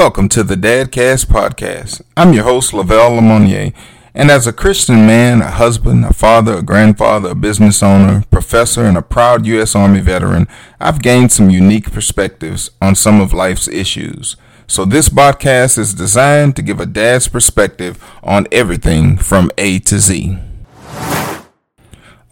Welcome 0.00 0.30
to 0.30 0.42
the 0.42 0.54
Dadcast 0.54 1.26
Podcast. 1.26 2.00
I'm 2.16 2.32
your 2.32 2.44
host, 2.44 2.72
Lavelle 2.72 3.16
Lemonnier, 3.16 3.74
and 4.14 4.30
as 4.30 4.46
a 4.46 4.52
Christian 4.52 5.06
man, 5.06 5.42
a 5.42 5.50
husband, 5.50 6.06
a 6.06 6.14
father, 6.14 6.54
a 6.54 6.62
grandfather, 6.62 7.28
a 7.28 7.34
business 7.34 7.82
owner, 7.82 8.24
professor, 8.30 8.86
and 8.86 8.96
a 8.96 9.02
proud 9.02 9.44
U.S. 9.44 9.74
Army 9.74 10.00
veteran, 10.00 10.48
I've 10.80 11.02
gained 11.02 11.32
some 11.32 11.50
unique 11.50 11.92
perspectives 11.92 12.70
on 12.80 12.94
some 12.94 13.20
of 13.20 13.34
life's 13.34 13.68
issues. 13.68 14.36
So 14.66 14.86
this 14.86 15.10
podcast 15.10 15.76
is 15.76 15.92
designed 15.92 16.56
to 16.56 16.62
give 16.62 16.80
a 16.80 16.86
dad's 16.86 17.28
perspective 17.28 18.02
on 18.22 18.46
everything 18.50 19.18
from 19.18 19.50
A 19.58 19.80
to 19.80 19.98
Z. 19.98 20.38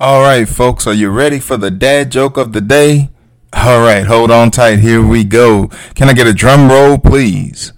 All 0.00 0.22
right, 0.22 0.48
folks, 0.48 0.86
are 0.86 0.94
you 0.94 1.10
ready 1.10 1.38
for 1.38 1.58
the 1.58 1.70
dad 1.70 2.10
joke 2.10 2.38
of 2.38 2.54
the 2.54 2.62
day? 2.62 3.10
All 3.52 3.80
right, 3.80 4.06
hold 4.06 4.30
on 4.30 4.50
tight. 4.50 4.80
Here 4.80 5.04
we 5.04 5.24
go. 5.24 5.68
Can 5.94 6.08
I 6.08 6.12
get 6.12 6.26
a 6.26 6.34
drum 6.34 6.70
roll, 6.70 6.98
please? 6.98 7.72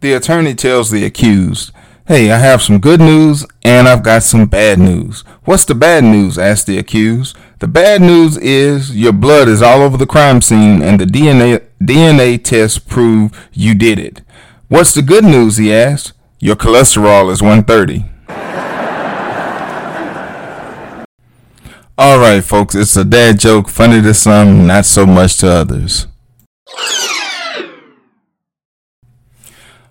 The 0.00 0.14
attorney 0.14 0.54
tells 0.54 0.90
the 0.90 1.04
accused, 1.04 1.72
Hey, 2.06 2.30
I 2.32 2.38
have 2.38 2.62
some 2.62 2.80
good 2.80 3.00
news 3.00 3.46
and 3.62 3.86
I've 3.86 4.02
got 4.02 4.22
some 4.22 4.46
bad 4.46 4.78
news. 4.78 5.20
What's 5.44 5.64
the 5.64 5.74
bad 5.74 6.04
news? 6.04 6.38
asked 6.38 6.66
the 6.66 6.78
accused. 6.78 7.36
The 7.60 7.68
bad 7.68 8.00
news 8.00 8.36
is 8.38 8.96
your 8.96 9.12
blood 9.12 9.46
is 9.48 9.62
all 9.62 9.82
over 9.82 9.96
the 9.96 10.06
crime 10.06 10.42
scene 10.42 10.82
and 10.82 10.98
the 10.98 11.04
DNA, 11.04 11.66
DNA 11.80 12.42
tests 12.42 12.78
prove 12.78 13.48
you 13.52 13.74
did 13.74 13.98
it. 13.98 14.22
What's 14.68 14.94
the 14.94 15.02
good 15.02 15.24
news? 15.24 15.58
he 15.58 15.72
asked. 15.72 16.12
Your 16.40 16.56
cholesterol 16.56 17.30
is 17.30 17.42
130. 17.42 18.06
All 22.02 22.18
right, 22.18 22.42
folks, 22.42 22.74
it's 22.74 22.96
a 22.96 23.04
dad 23.04 23.38
joke, 23.38 23.68
funny 23.68 24.00
to 24.00 24.14
some, 24.14 24.66
not 24.66 24.86
so 24.86 25.04
much 25.04 25.36
to 25.36 25.48
others. 25.48 26.06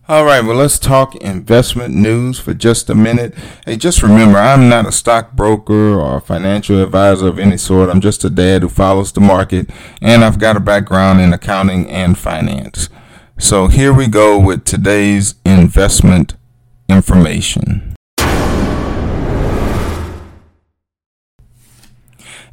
All 0.08 0.26
right, 0.26 0.44
well, 0.44 0.56
let's 0.56 0.80
talk 0.80 1.16
investment 1.18 1.94
news 1.94 2.40
for 2.40 2.56
just 2.56 2.90
a 2.90 2.96
minute. 2.96 3.36
Hey, 3.64 3.78
just 3.78 4.02
remember, 4.02 4.40
I'm 4.40 4.68
not 4.68 4.88
a 4.88 4.92
stockbroker 4.92 6.00
or 6.00 6.18
a 6.18 6.22
financial 6.22 6.82
advisor 6.82 7.28
of 7.28 7.38
any 7.38 7.58
sort. 7.58 7.92
I'm 7.92 8.02
just 8.02 8.24
a 8.24 8.32
dad 8.32 8.64
who 8.64 8.70
follows 8.70 9.12
the 9.12 9.22
market, 9.22 9.70
and 10.02 10.26
I've 10.26 10.40
got 10.40 10.58
a 10.58 10.60
background 10.60 11.22
in 11.22 11.32
accounting 11.32 11.88
and 11.92 12.18
finance. 12.18 12.90
So 13.38 13.68
here 13.68 13.94
we 13.94 14.08
go 14.08 14.40
with 14.40 14.66
today's 14.66 15.36
investment 15.46 16.34
information. 16.90 17.89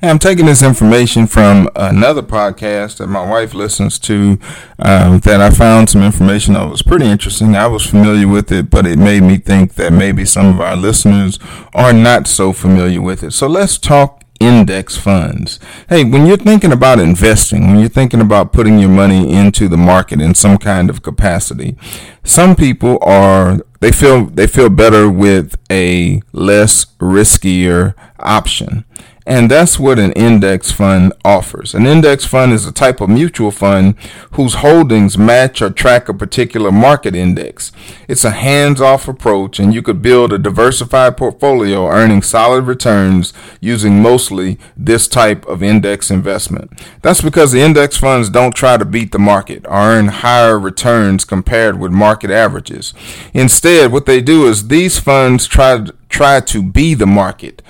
And 0.07 0.13
I'm 0.13 0.19
taking 0.21 0.47
this 0.47 0.63
information 0.63 1.27
from 1.27 1.69
another 1.75 2.23
podcast 2.23 2.99
that 2.99 3.09
my 3.09 3.29
wife 3.29 3.55
listens 3.55 3.99
to. 3.99 4.39
Um, 4.79 5.19
that 5.19 5.41
I 5.41 5.51
found 5.51 5.91
some 5.91 6.05
information 6.05 6.55
that 6.55 6.71
was 6.71 6.81
pretty 6.81 7.07
interesting. 7.07 7.57
I 7.57 7.67
was 7.67 7.85
familiar 7.85 8.29
with 8.29 8.53
it, 8.53 8.71
but 8.71 8.87
it 8.87 9.01
made 9.01 9.25
me 9.25 9.39
think 9.39 9.75
that 9.75 9.93
maybe 9.93 10.25
some 10.25 10.47
of 10.47 10.61
our 10.61 10.77
listeners 10.77 11.41
are 11.75 11.93
not 11.93 12.29
so 12.29 12.53
familiar 12.53 13.03
with 13.03 13.25
it. 13.25 13.33
So 13.33 13.49
let's 13.49 13.79
talk 13.79 14.23
index 14.39 14.97
funds. 14.97 15.59
Hey, 15.89 16.05
when 16.05 16.25
you're 16.25 16.37
thinking 16.37 16.71
about 16.71 17.01
investing, 17.01 17.67
when 17.67 17.81
you're 17.81 17.89
thinking 17.89 18.21
about 18.21 18.53
putting 18.53 18.79
your 18.79 18.91
money 18.91 19.33
into 19.33 19.67
the 19.67 19.77
market 19.77 20.21
in 20.21 20.37
some 20.37 20.57
kind 20.57 20.89
of 20.89 21.03
capacity, 21.03 21.77
some 22.23 22.55
people 22.55 23.01
are 23.03 23.59
they 23.81 23.91
feel 23.91 24.27
they 24.27 24.47
feel 24.47 24.71
better 24.71 25.11
with 25.11 25.57
a 25.69 26.23
less 26.33 26.85
riskier 27.01 27.95
option. 28.21 28.85
And 29.27 29.51
that's 29.51 29.77
what 29.77 29.99
an 29.99 30.13
index 30.13 30.71
fund 30.71 31.13
offers. 31.25 31.75
An 31.75 31.85
index 31.85 32.25
fund 32.25 32.53
is 32.53 32.65
a 32.65 32.71
type 32.71 33.01
of 33.01 33.11
mutual 33.11 33.51
fund 33.51 33.97
whose 34.33 34.55
holdings 34.55 35.19
match 35.19 35.61
or 35.61 35.69
track 35.69 36.09
a 36.09 36.15
particular 36.15 36.71
market 36.71 37.17
index. 37.17 37.73
It's 38.07 38.25
a 38.25 38.31
hands 38.31 38.81
off 38.81 39.09
approach, 39.09 39.59
and 39.59 39.75
you 39.75 39.83
could 39.83 40.01
build 40.01 40.33
a 40.33 40.39
diversified 40.39 41.17
portfolio 41.17 41.89
earning 41.89 42.23
solid 42.23 42.67
returns 42.67 43.33
using 43.61 44.01
mostly 44.01 44.61
this 44.77 45.09
type 45.09 45.45
of 45.47 45.61
index 45.61 46.09
investment. 46.09 46.81
That's 47.03 47.21
because 47.21 47.51
the 47.51 47.63
index 47.63 47.97
funds 47.97 48.31
don't 48.31 48.55
try 48.55 48.77
to 48.77 48.85
beat 48.85 49.11
the 49.11 49.19
market 49.19 49.67
or 49.67 49.73
earn 49.73 50.07
higher 50.07 50.57
returns 50.57 51.25
compared 51.25 51.81
with 51.81 51.91
market 51.91 52.31
averages. 52.31 52.95
Instead, 53.35 53.91
what 53.91 54.07
they 54.07 54.21
do 54.21 54.47
is 54.47 54.69
these 54.69 55.01
funds 55.01 55.49
try, 55.49 55.85
try 56.09 56.39
to 56.39 56.63
be 56.63 56.95
the 56.95 57.07
market 57.07 57.61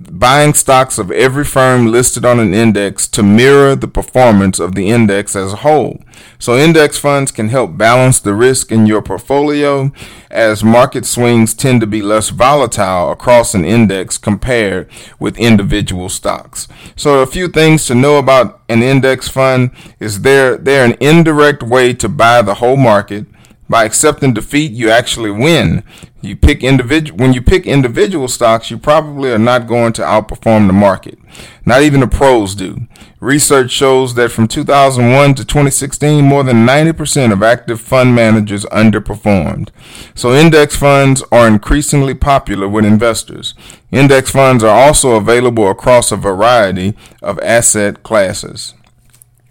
buying 0.00 0.54
stocks 0.54 0.98
of 0.98 1.10
every 1.10 1.44
firm 1.44 1.86
listed 1.86 2.24
on 2.24 2.40
an 2.40 2.54
index 2.54 3.06
to 3.06 3.22
mirror 3.22 3.76
the 3.76 3.88
performance 3.88 4.58
of 4.58 4.74
the 4.74 4.88
index 4.88 5.36
as 5.36 5.52
a 5.52 5.56
whole. 5.56 6.02
So 6.38 6.56
index 6.56 6.98
funds 6.98 7.30
can 7.30 7.50
help 7.50 7.76
balance 7.76 8.18
the 8.18 8.32
risk 8.32 8.72
in 8.72 8.86
your 8.86 9.02
portfolio 9.02 9.92
as 10.30 10.64
market 10.64 11.04
swings 11.04 11.52
tend 11.52 11.82
to 11.82 11.86
be 11.86 12.00
less 12.00 12.30
volatile 12.30 13.12
across 13.12 13.54
an 13.54 13.64
index 13.64 14.16
compared 14.16 14.88
with 15.18 15.38
individual 15.38 16.08
stocks. 16.08 16.66
So 16.96 17.20
a 17.20 17.26
few 17.26 17.48
things 17.48 17.84
to 17.86 17.94
know 17.94 18.16
about 18.16 18.62
an 18.70 18.82
index 18.82 19.28
fund 19.28 19.70
is 19.98 20.22
they're, 20.22 20.56
they're 20.56 20.86
an 20.86 20.96
indirect 21.00 21.62
way 21.62 21.92
to 21.94 22.08
buy 22.08 22.40
the 22.40 22.54
whole 22.54 22.78
market 22.78 23.26
by 23.70 23.84
accepting 23.84 24.34
defeat, 24.34 24.72
you 24.72 24.90
actually 24.90 25.30
win. 25.30 25.84
You 26.20 26.36
pick 26.36 26.64
individual 26.64 27.18
when 27.18 27.32
you 27.32 27.40
pick 27.40 27.66
individual 27.66 28.26
stocks, 28.26 28.68
you 28.68 28.76
probably 28.76 29.30
are 29.30 29.38
not 29.38 29.68
going 29.68 29.92
to 29.94 30.02
outperform 30.02 30.66
the 30.66 30.72
market. 30.72 31.18
Not 31.64 31.82
even 31.82 32.00
the 32.00 32.08
pros 32.08 32.56
do. 32.56 32.88
Research 33.20 33.70
shows 33.70 34.14
that 34.14 34.32
from 34.32 34.48
2001 34.48 35.34
to 35.36 35.44
2016, 35.44 36.24
more 36.24 36.42
than 36.42 36.66
90% 36.66 37.32
of 37.32 37.44
active 37.44 37.80
fund 37.80 38.12
managers 38.14 38.64
underperformed. 38.66 39.68
So 40.16 40.32
index 40.32 40.74
funds 40.74 41.22
are 41.30 41.46
increasingly 41.46 42.14
popular 42.14 42.68
with 42.68 42.84
investors. 42.84 43.54
Index 43.92 44.30
funds 44.30 44.64
are 44.64 44.76
also 44.76 45.12
available 45.12 45.70
across 45.70 46.10
a 46.10 46.16
variety 46.16 46.96
of 47.22 47.38
asset 47.38 48.02
classes. 48.02 48.74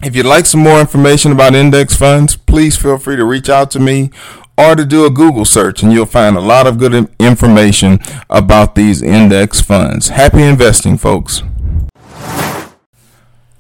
If 0.02 0.16
you'd 0.16 0.26
like 0.26 0.46
some 0.46 0.62
more 0.62 0.80
information 0.80 1.34
about 1.34 1.56
index 1.56 1.94
funds, 1.94 2.38
please 2.38 2.78
feel 2.78 2.98
free 2.98 3.18
to 3.18 3.26
reach 3.26 3.50
out 3.50 3.70
to 3.72 3.80
me 3.80 4.12
or 4.58 4.74
to 4.76 4.86
do 4.86 5.06
a 5.06 5.10
Google 5.10 5.44
search 5.44 5.84
and 5.84 5.92
you'll 5.92 6.06
find 6.06 6.38
a 6.38 6.42
lot 6.42 6.68
of 6.68 6.78
good 6.78 7.10
information 7.20 8.00
about 8.30 8.76
these 8.76 9.02
index 9.02 9.60
funds. 9.60 10.08
Happy 10.08 10.42
investing, 10.42 10.98
folks. 10.98 11.44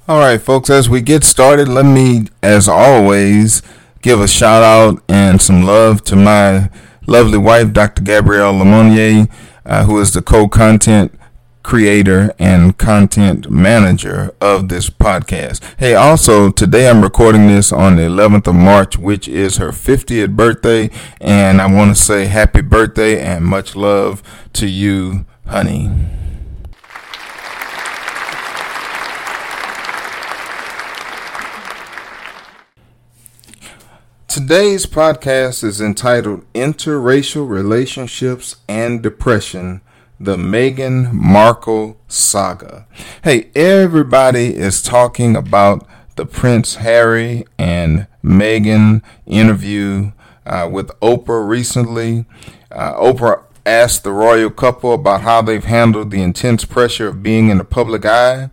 All 0.08 0.20
right, 0.20 0.42
folks, 0.42 0.70
as 0.70 0.90
we 0.90 1.02
get 1.02 1.26
started, 1.26 1.68
let 1.68 1.86
me, 1.86 2.28
as 2.42 2.70
always, 2.70 3.62
give 4.02 4.22
a 4.22 4.28
shout 4.28 4.64
out 4.64 5.04
and 5.10 5.42
some 5.42 5.64
love 5.64 6.06
to 6.06 6.16
my 6.16 6.70
lovely 7.06 7.38
wife, 7.38 7.74
Dr. 7.74 8.02
Gabrielle 8.02 8.54
Lemonnier, 8.54 9.28
uh, 9.66 9.84
who 9.84 10.00
is 10.00 10.14
the 10.14 10.22
co 10.22 10.48
content 10.48 11.19
creator 11.70 12.34
and 12.40 12.80
content 12.80 13.48
manager 13.48 14.34
of 14.42 14.70
this 14.70 14.90
podcast. 14.90 15.62
Hey, 15.78 15.94
also 15.94 16.50
today 16.50 16.90
I'm 16.90 17.04
recording 17.04 17.46
this 17.46 17.72
on 17.72 17.96
the 17.96 18.02
11th 18.02 18.48
of 18.48 18.56
March, 18.56 18.98
which 18.98 19.28
is 19.28 19.58
her 19.58 19.70
50th 19.70 20.36
birthday. 20.36 20.90
And 21.22 21.62
I 21.62 21.72
want 21.72 21.96
to 21.96 22.04
say 22.04 22.26
happy 22.26 22.62
birthday 22.62 23.22
and 23.22 23.46
much 23.46 23.76
love 23.76 24.24
to 24.54 24.66
you, 24.66 25.28
honey. 25.46 25.92
Today's 34.28 34.88
podcast 34.88 35.64
is 35.64 35.80
entitled 35.80 36.52
Interracial 36.54 37.48
Relationships 37.48 38.56
and 38.68 39.04
Depression 39.04 39.82
the 40.20 40.36
Meghan 40.36 41.14
Markle 41.14 41.98
saga. 42.10 42.86
Hey, 43.24 43.50
everybody 43.56 44.54
is 44.54 44.82
talking 44.82 45.38
about 45.38 45.88
the 46.18 46.26
Prince 46.26 46.76
Harry 46.76 47.46
and 47.58 48.06
Meghan 48.22 49.02
interview 49.26 50.12
uh, 50.46 50.68
with 50.70 50.90
Oprah 51.00 51.48
recently. 51.48 52.26
Uh, 52.70 52.96
Oprah 52.96 53.44
asked 53.66 54.04
the 54.04 54.12
royal 54.12 54.50
couple 54.50 54.94
about 54.94 55.22
how 55.22 55.42
they've 55.42 55.64
handled 55.64 56.12
the 56.12 56.22
intense 56.22 56.66
pressure 56.66 57.08
of 57.08 57.24
being 57.24 57.50
in 57.50 57.58
the 57.58 57.64
public 57.64 58.06
eye 58.06 58.50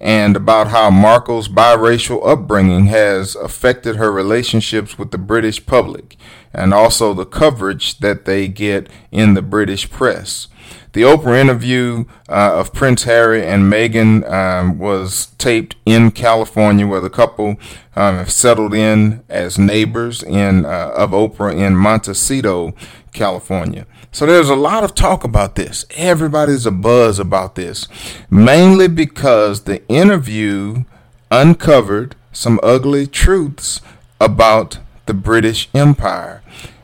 and 0.00 0.34
about 0.34 0.68
how 0.68 0.90
Markle's 0.90 1.48
biracial 1.48 2.26
upbringing 2.26 2.86
has 2.86 3.36
affected 3.36 3.96
her 3.96 4.10
relationships 4.10 4.98
with 4.98 5.12
the 5.12 5.18
British 5.18 5.64
public 5.64 6.16
and 6.52 6.74
also 6.74 7.14
the 7.14 7.24
coverage 7.24 7.98
that 8.00 8.24
they 8.24 8.48
get 8.48 8.88
in 9.12 9.34
the 9.34 9.42
British 9.42 9.88
press. 9.88 10.48
The 10.94 11.02
Oprah 11.02 11.40
interview 11.40 12.04
uh, 12.28 12.52
of 12.54 12.72
Prince 12.72 13.02
Harry 13.02 13.44
and 13.44 13.64
Meghan 13.64 14.30
um, 14.30 14.78
was 14.78 15.26
taped 15.38 15.74
in 15.84 16.12
California, 16.12 16.86
where 16.86 17.00
the 17.00 17.10
couple 17.10 17.58
um, 17.96 18.16
have 18.16 18.30
settled 18.30 18.72
in 18.72 19.24
as 19.28 19.58
neighbors 19.58 20.22
in 20.22 20.64
uh, 20.64 20.92
of 20.96 21.10
Oprah 21.10 21.52
in 21.52 21.74
Montecito, 21.74 22.74
California. 23.12 23.86
So 24.12 24.24
there's 24.24 24.48
a 24.48 24.54
lot 24.54 24.84
of 24.84 24.94
talk 24.94 25.24
about 25.24 25.56
this. 25.56 25.84
Everybody's 25.96 26.64
a 26.64 26.70
buzz 26.70 27.18
about 27.18 27.56
this, 27.56 27.88
mainly 28.30 28.86
because 28.86 29.64
the 29.64 29.84
interview 29.88 30.84
uncovered 31.28 32.14
some 32.30 32.60
ugly 32.62 33.08
truths 33.08 33.80
about 34.20 34.78
the 35.06 35.14
British 35.14 35.68
Empire 35.74 36.40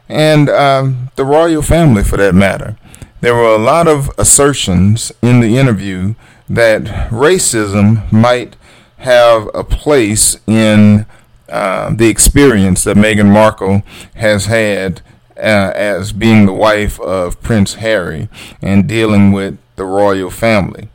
and 0.08 0.48
um, 0.48 1.10
the 1.14 1.24
royal 1.24 1.62
family 1.62 2.02
for 2.02 2.16
that 2.16 2.34
matter. 2.34 2.76
There 3.20 3.34
were 3.34 3.54
a 3.54 3.58
lot 3.58 3.86
of 3.86 4.10
assertions 4.16 5.12
in 5.20 5.40
the 5.40 5.58
interview 5.58 6.14
that 6.48 6.84
racism 7.10 8.10
might 8.10 8.56
have 8.98 9.48
a 9.52 9.62
place 9.62 10.38
in 10.46 11.04
uh, 11.50 11.90
the 11.94 12.08
experience 12.08 12.84
that 12.84 12.96
Meghan 12.96 13.30
Markle 13.30 13.82
has 14.14 14.46
had 14.46 15.02
uh, 15.36 15.72
as 15.74 16.12
being 16.12 16.46
the 16.46 16.54
wife 16.54 16.98
of 17.00 17.40
Prince 17.42 17.74
Harry 17.74 18.30
and 18.62 18.88
dealing 18.88 19.32
with 19.32 19.58
the 19.76 19.84
royal 19.84 20.30
family. 20.30 20.88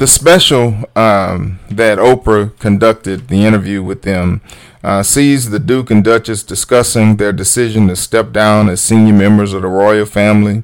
The 0.00 0.06
special 0.06 0.84
um, 0.96 1.58
that 1.70 1.98
Oprah 1.98 2.58
conducted, 2.58 3.28
the 3.28 3.44
interview 3.44 3.82
with 3.82 4.00
them, 4.00 4.40
uh, 4.82 5.02
sees 5.02 5.50
the 5.50 5.58
Duke 5.58 5.90
and 5.90 6.02
Duchess 6.02 6.42
discussing 6.42 7.16
their 7.16 7.34
decision 7.34 7.86
to 7.88 7.96
step 7.96 8.32
down 8.32 8.70
as 8.70 8.80
senior 8.80 9.12
members 9.12 9.52
of 9.52 9.60
the 9.60 9.68
royal 9.68 10.06
family. 10.06 10.62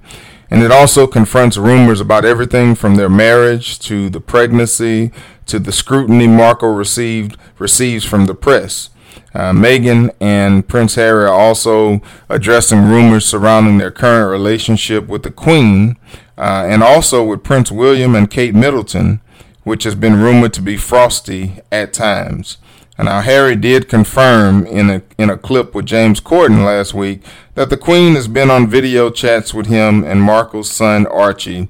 And 0.48 0.62
it 0.62 0.72
also 0.72 1.06
confronts 1.06 1.58
rumors 1.58 2.00
about 2.00 2.24
everything 2.24 2.74
from 2.74 2.94
their 2.94 3.10
marriage 3.10 3.78
to 3.80 4.08
the 4.08 4.20
pregnancy 4.20 5.12
to 5.44 5.58
the 5.58 5.70
scrutiny 5.70 6.26
Markle 6.26 6.72
received 6.72 7.36
receives 7.58 8.06
from 8.06 8.24
the 8.24 8.34
press. 8.34 8.88
Uh, 9.34 9.52
Meghan 9.52 10.14
and 10.18 10.66
Prince 10.66 10.94
Harry 10.94 11.26
are 11.26 11.28
also 11.28 12.00
addressing 12.30 12.86
rumors 12.88 13.26
surrounding 13.26 13.76
their 13.76 13.90
current 13.90 14.30
relationship 14.30 15.08
with 15.08 15.24
the 15.24 15.30
Queen 15.30 15.98
uh, 16.38 16.64
and 16.66 16.82
also 16.82 17.22
with 17.22 17.44
Prince 17.44 17.70
William 17.70 18.14
and 18.14 18.30
Kate 18.30 18.54
Middleton, 18.54 19.20
which 19.66 19.82
has 19.82 19.96
been 19.96 20.22
rumored 20.22 20.52
to 20.52 20.62
be 20.62 20.76
frosty 20.76 21.58
at 21.72 21.92
times. 21.92 22.56
And 22.96 23.06
now 23.06 23.20
Harry 23.20 23.56
did 23.56 23.88
confirm 23.88 24.64
in 24.64 24.88
a 24.88 25.02
in 25.18 25.28
a 25.28 25.36
clip 25.36 25.74
with 25.74 25.86
James 25.86 26.20
Corden 26.20 26.64
last 26.64 26.94
week 26.94 27.20
that 27.56 27.68
the 27.68 27.76
Queen 27.76 28.14
has 28.14 28.28
been 28.28 28.48
on 28.48 28.70
video 28.70 29.10
chats 29.10 29.52
with 29.52 29.66
him 29.66 30.04
and 30.04 30.22
Markle's 30.22 30.70
son 30.70 31.04
Archie, 31.08 31.68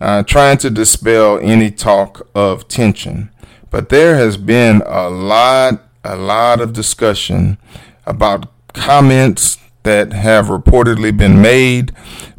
uh, 0.00 0.24
trying 0.24 0.58
to 0.58 0.70
dispel 0.70 1.38
any 1.40 1.70
talk 1.70 2.28
of 2.34 2.66
tension. 2.66 3.30
But 3.70 3.90
there 3.90 4.16
has 4.16 4.36
been 4.36 4.82
a 4.84 5.08
lot 5.08 5.84
a 6.02 6.16
lot 6.16 6.60
of 6.60 6.72
discussion 6.72 7.58
about 8.06 8.50
comments 8.72 9.58
that 9.84 10.12
have 10.12 10.46
reportedly 10.46 11.16
been 11.16 11.40
made 11.40 11.92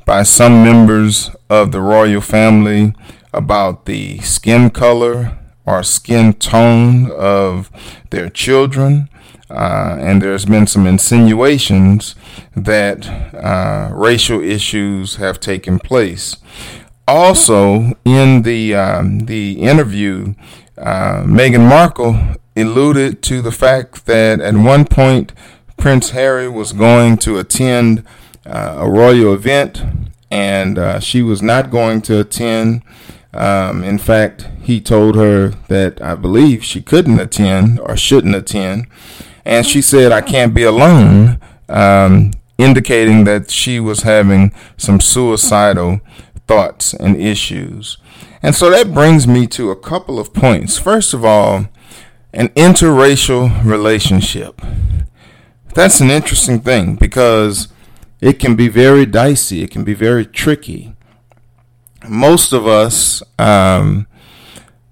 by 0.05 0.23
some 0.23 0.65
members 0.65 1.31
of 1.49 1.71
the 1.71 1.79
royal 1.79 2.19
family 2.19 2.93
about 3.37 3.85
the 3.85 4.17
skin 4.19 4.69
color 4.69 5.37
or 5.65 5.83
skin 5.83 6.33
tone 6.33 7.11
of 7.11 7.69
their 8.09 8.29
children. 8.29 9.09
Uh, 9.49 9.95
and 9.99 10.21
there's 10.21 10.45
been 10.45 10.67
some 10.67 10.85
insinuations 10.85 12.15
that 12.55 13.07
uh, 13.35 13.89
racial 13.93 14.41
issues 14.41 15.15
have 15.15 15.39
taken 15.39 15.79
place. 15.79 16.35
Also, 17.07 17.93
in 18.03 18.41
the 18.41 18.75
um, 18.75 19.19
the 19.19 19.61
interview, 19.61 20.33
uh, 20.77 21.23
Meghan 21.23 21.69
Markle 21.69 22.35
alluded 22.57 23.21
to 23.23 23.41
the 23.41 23.51
fact 23.51 24.05
that 24.05 24.41
at 24.41 24.55
one 24.55 24.83
point 24.83 25.31
Prince 25.77 26.09
Harry 26.09 26.49
was 26.49 26.73
going 26.73 27.17
to 27.19 27.37
attend 27.37 28.03
uh, 28.45 28.75
a 28.79 28.89
royal 28.89 29.33
event, 29.33 29.81
and 30.29 30.77
uh, 30.77 30.99
she 30.99 31.21
was 31.21 31.41
not 31.41 31.71
going 31.71 32.01
to 32.01 32.19
attend 32.19 32.81
um, 33.33 33.83
in 33.83 33.97
fact, 33.97 34.47
he 34.61 34.79
told 34.81 35.15
her 35.15 35.49
that 35.67 36.01
I 36.01 36.15
believe 36.15 36.63
she 36.63 36.81
couldn't 36.81 37.19
attend 37.19 37.79
or 37.79 37.95
shouldn't 37.97 38.35
attend. 38.35 38.87
And 39.45 39.65
she 39.65 39.81
said, 39.81 40.11
I 40.11 40.21
can't 40.21 40.53
be 40.53 40.63
alone, 40.63 41.39
um, 41.69 42.31
indicating 42.57 43.23
that 43.25 43.51
she 43.51 43.79
was 43.79 44.01
having 44.03 44.53
some 44.77 44.99
suicidal 44.99 46.01
thoughts 46.47 46.93
and 46.93 47.15
issues. 47.15 47.97
And 48.41 48.55
so 48.55 48.69
that 48.69 48.93
brings 48.93 49.27
me 49.27 49.47
to 49.47 49.71
a 49.71 49.75
couple 49.75 50.19
of 50.19 50.33
points. 50.33 50.77
First 50.77 51.13
of 51.13 51.23
all, 51.23 51.67
an 52.33 52.49
interracial 52.49 53.63
relationship. 53.63 54.61
That's 55.73 55.99
an 55.99 56.09
interesting 56.09 56.61
thing 56.61 56.95
because 56.95 57.67
it 58.19 58.39
can 58.39 58.55
be 58.55 58.67
very 58.67 59.05
dicey, 59.05 59.61
it 59.63 59.71
can 59.71 59.83
be 59.83 59.93
very 59.93 60.25
tricky 60.25 60.96
most 62.07 62.53
of 62.53 62.67
us, 62.67 63.23
um, 63.39 64.07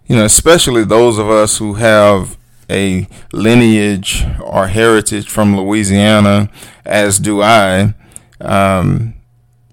you 0.07 0.15
know, 0.15 0.25
especially 0.25 0.83
those 0.83 1.17
of 1.17 1.29
us 1.29 1.57
who 1.57 1.75
have 1.75 2.37
a 2.69 3.07
lineage 3.31 4.25
or 4.41 4.67
heritage 4.67 5.29
from 5.29 5.55
Louisiana, 5.55 6.49
as 6.85 7.19
do 7.19 7.41
I, 7.41 7.93
um, 8.41 9.13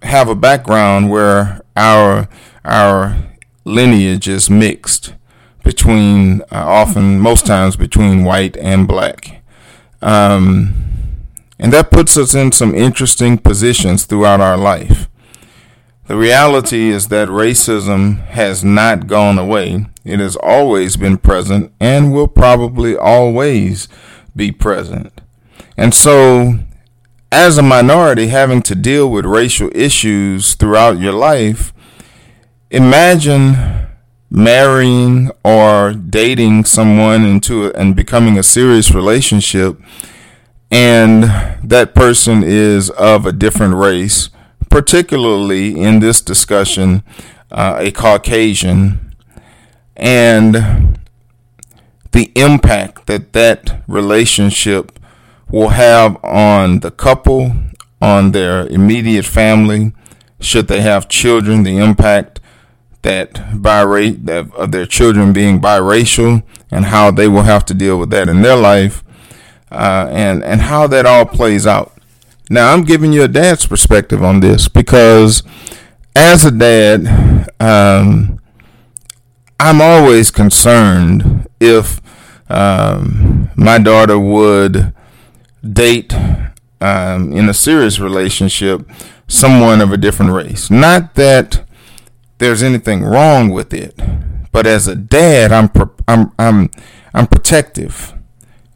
have 0.02 0.28
a 0.28 0.34
background 0.34 1.10
where 1.10 1.62
our 1.76 2.28
our 2.64 3.16
lineage 3.64 4.28
is 4.28 4.50
mixed 4.50 5.14
between 5.64 6.40
uh, 6.42 6.46
often 6.52 7.20
most 7.20 7.46
times 7.46 7.76
between 7.76 8.24
white 8.24 8.56
and 8.56 8.88
black. 8.88 9.42
Um, 10.00 10.74
and 11.58 11.72
that 11.72 11.92
puts 11.92 12.16
us 12.16 12.34
in 12.34 12.50
some 12.50 12.74
interesting 12.74 13.38
positions 13.38 14.04
throughout 14.04 14.40
our 14.40 14.56
life. 14.56 15.08
The 16.12 16.18
reality 16.18 16.90
is 16.90 17.08
that 17.08 17.28
racism 17.28 18.22
has 18.26 18.62
not 18.62 19.06
gone 19.06 19.38
away. 19.38 19.86
It 20.04 20.20
has 20.20 20.36
always 20.36 20.98
been 20.98 21.16
present 21.16 21.72
and 21.80 22.12
will 22.12 22.28
probably 22.28 22.94
always 22.94 23.88
be 24.36 24.52
present. 24.52 25.22
And 25.74 25.94
so, 25.94 26.58
as 27.32 27.56
a 27.56 27.62
minority 27.62 28.26
having 28.26 28.60
to 28.60 28.74
deal 28.74 29.10
with 29.10 29.24
racial 29.24 29.70
issues 29.74 30.52
throughout 30.52 30.98
your 30.98 31.14
life, 31.14 31.72
imagine 32.70 33.86
marrying 34.28 35.30
or 35.42 35.94
dating 35.94 36.66
someone 36.66 37.24
into 37.24 37.68
a, 37.68 37.70
and 37.70 37.96
becoming 37.96 38.38
a 38.38 38.42
serious 38.42 38.90
relationship 38.90 39.80
and 40.70 41.22
that 41.64 41.94
person 41.94 42.42
is 42.44 42.90
of 42.90 43.24
a 43.24 43.32
different 43.32 43.76
race 43.76 44.28
particularly 44.72 45.78
in 45.78 46.00
this 46.00 46.22
discussion, 46.22 47.02
uh, 47.50 47.76
a 47.78 47.90
Caucasian, 47.90 49.14
and 49.94 50.98
the 52.12 52.32
impact 52.34 53.06
that 53.06 53.34
that 53.34 53.82
relationship 53.86 54.98
will 55.50 55.68
have 55.68 56.16
on 56.24 56.80
the 56.80 56.90
couple, 56.90 57.52
on 58.00 58.32
their 58.32 58.66
immediate 58.68 59.26
family, 59.26 59.92
should 60.40 60.68
they 60.68 60.80
have 60.80 61.06
children, 61.06 61.64
the 61.64 61.76
impact 61.76 62.40
that 63.02 63.34
birate 63.52 64.24
that 64.24 64.50
of 64.54 64.72
their 64.72 64.86
children 64.86 65.34
being 65.34 65.60
biracial 65.60 66.42
and 66.70 66.86
how 66.86 67.10
they 67.10 67.28
will 67.28 67.42
have 67.42 67.66
to 67.66 67.74
deal 67.74 67.98
with 67.98 68.08
that 68.08 68.26
in 68.26 68.40
their 68.40 68.56
life, 68.56 69.04
uh, 69.70 70.08
and 70.10 70.42
and 70.42 70.62
how 70.62 70.86
that 70.86 71.04
all 71.04 71.26
plays 71.26 71.66
out. 71.66 71.92
Now, 72.52 72.74
I'm 72.74 72.82
giving 72.84 73.14
you 73.14 73.22
a 73.22 73.28
dad's 73.28 73.66
perspective 73.66 74.22
on 74.22 74.40
this 74.40 74.68
because 74.68 75.42
as 76.14 76.44
a 76.44 76.50
dad, 76.50 77.48
um, 77.58 78.38
I'm 79.58 79.80
always 79.80 80.30
concerned 80.30 81.48
if 81.60 81.98
um, 82.50 83.48
my 83.56 83.78
daughter 83.78 84.18
would 84.18 84.92
date 85.66 86.12
um, 86.82 87.32
in 87.32 87.48
a 87.48 87.54
serious 87.54 87.98
relationship 87.98 88.86
someone 89.26 89.80
of 89.80 89.90
a 89.90 89.96
different 89.96 90.32
race. 90.32 90.70
Not 90.70 91.14
that 91.14 91.66
there's 92.36 92.62
anything 92.62 93.02
wrong 93.02 93.48
with 93.48 93.72
it, 93.72 93.98
but 94.52 94.66
as 94.66 94.86
a 94.86 94.94
dad, 94.94 95.52
I'm 95.52 95.70
I'm 96.06 96.32
I'm 96.38 96.70
I'm 97.14 97.26
protective, 97.28 98.12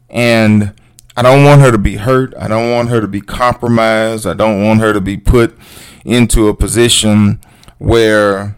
and 0.09 0.73
I 1.17 1.23
don't 1.23 1.43
want 1.43 1.61
her 1.61 1.71
to 1.71 1.79
be 1.79 1.95
hurt. 1.95 2.35
I 2.39 2.47
don't 2.47 2.69
want 2.71 2.89
her 2.89 3.01
to 3.01 3.07
be 3.07 3.21
compromised. 3.21 4.27
I 4.27 4.35
don't 4.35 4.63
want 4.63 4.81
her 4.81 4.93
to 4.93 5.01
be 5.01 5.17
put 5.17 5.57
into 6.05 6.47
a 6.47 6.53
position 6.53 7.41
where 7.79 8.55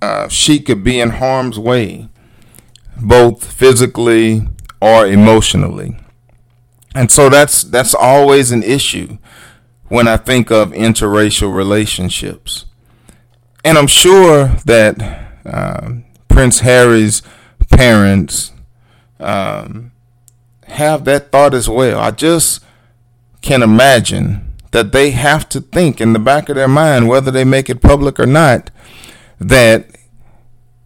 uh, 0.00 0.26
she 0.28 0.58
could 0.58 0.82
be 0.82 0.98
in 0.98 1.10
harm's 1.10 1.58
way, 1.58 2.08
both 2.98 3.52
physically 3.52 4.48
or 4.80 5.06
emotionally. 5.06 5.98
And 6.94 7.10
so 7.10 7.28
that's 7.28 7.62
that's 7.62 7.94
always 7.94 8.52
an 8.52 8.62
issue 8.62 9.18
when 9.88 10.08
I 10.08 10.16
think 10.16 10.50
of 10.50 10.72
interracial 10.72 11.54
relationships. 11.54 12.64
And 13.62 13.76
I'm 13.76 13.86
sure 13.86 14.46
that 14.64 15.28
uh, 15.44 15.90
Prince 16.28 16.60
Harry's 16.60 17.20
parents 17.68 18.52
um, 19.20 19.89
have 20.70 21.04
that 21.04 21.30
thought 21.30 21.54
as 21.54 21.68
well. 21.68 21.98
I 22.00 22.10
just 22.10 22.64
can 23.42 23.62
imagine 23.62 24.54
that 24.70 24.92
they 24.92 25.10
have 25.10 25.48
to 25.50 25.60
think 25.60 26.00
in 26.00 26.12
the 26.12 26.18
back 26.18 26.48
of 26.48 26.56
their 26.56 26.68
mind, 26.68 27.08
whether 27.08 27.30
they 27.30 27.44
make 27.44 27.68
it 27.68 27.82
public 27.82 28.20
or 28.20 28.26
not, 28.26 28.70
that 29.38 29.86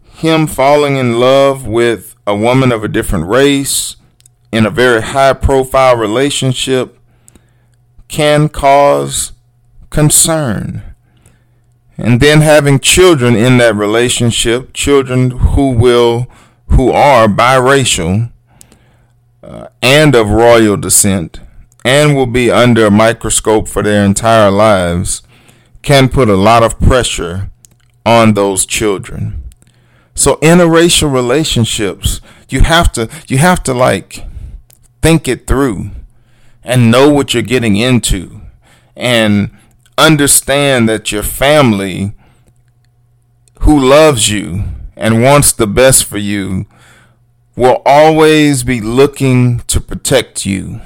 him 0.03 0.47
falling 0.47 0.97
in 0.97 1.19
love 1.19 1.67
with 1.67 2.15
a 2.27 2.35
woman 2.35 2.73
of 2.73 2.83
a 2.83 2.89
different 2.89 3.27
race 3.27 3.97
in 4.51 4.65
a 4.65 4.71
very 4.71 5.03
high 5.03 5.33
profile 5.33 5.97
relationship 5.97 6.99
can 8.09 8.49
cause 8.49 9.33
concern. 9.91 10.83
And 11.99 12.21
then 12.21 12.41
having 12.41 12.79
children 12.81 13.37
in 13.37 13.59
that 13.59 13.75
relationship, 13.75 14.73
children 14.73 15.31
who 15.31 15.71
will, 15.73 16.29
who 16.69 16.91
are 16.91 17.29
biracial 17.29 18.33
uh, 19.45 19.69
and 19.83 20.15
of 20.15 20.31
royal 20.31 20.77
descent, 20.77 21.41
and 21.85 22.17
will 22.17 22.27
be 22.27 22.51
under 22.51 22.87
a 22.87 22.91
microscope 22.91 23.69
for 23.69 23.83
their 23.83 24.05
entire 24.05 24.51
lives, 24.51 25.23
can 25.83 26.09
put 26.09 26.31
a 26.31 26.37
lot 26.37 26.63
of 26.63 26.81
pressure 26.81 27.51
on 28.07 28.33
those 28.33 28.65
children. 28.65 29.43
So 30.15 30.37
interracial 30.37 31.13
relationships, 31.13 32.21
you 32.49 32.61
have 32.61 32.91
to 32.93 33.09
you 33.29 33.39
have 33.39 33.63
to 33.65 33.75
like 33.75 34.25
think 35.03 35.29
it 35.29 35.47
through 35.47 35.91
and 36.63 36.91
know 36.91 37.11
what 37.11 37.35
you're 37.35 37.43
getting 37.43 37.77
into 37.77 38.41
and 38.97 39.51
understand 39.99 40.89
that 40.89 41.13
your 41.13 41.23
family 41.23 42.15
who 43.61 43.79
loves 43.79 44.31
you 44.31 44.65
and 44.97 45.23
wants 45.23 45.53
the 45.53 45.67
best 45.67 46.05
for 46.05 46.19
you 46.19 46.67
will 47.57 47.83
always 47.85 48.65
be 48.65 48.81
looking 48.81 49.61
to 49.61 49.81
protect 49.81 50.45
you. 50.45 50.81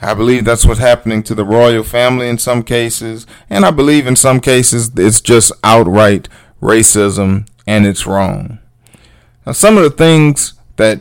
I 0.00 0.14
believe 0.14 0.44
that's 0.44 0.66
what's 0.66 0.80
happening 0.80 1.22
to 1.24 1.34
the 1.34 1.44
royal 1.44 1.84
family 1.84 2.28
in 2.28 2.38
some 2.38 2.62
cases, 2.62 3.26
and 3.48 3.64
I 3.64 3.70
believe 3.70 4.06
in 4.06 4.16
some 4.16 4.40
cases 4.40 4.90
it's 4.96 5.20
just 5.20 5.52
outright 5.62 6.28
racism 6.60 7.46
and 7.66 7.86
it's 7.86 8.06
wrong. 8.06 8.58
Now, 9.46 9.52
some 9.52 9.76
of 9.76 9.84
the 9.84 9.90
things 9.90 10.54
that 10.76 11.00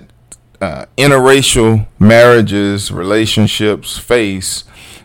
uh, 0.61 0.85
interracial 0.97 1.87
marriages, 1.97 2.91
relationships 2.91 3.97
face, 3.97 4.63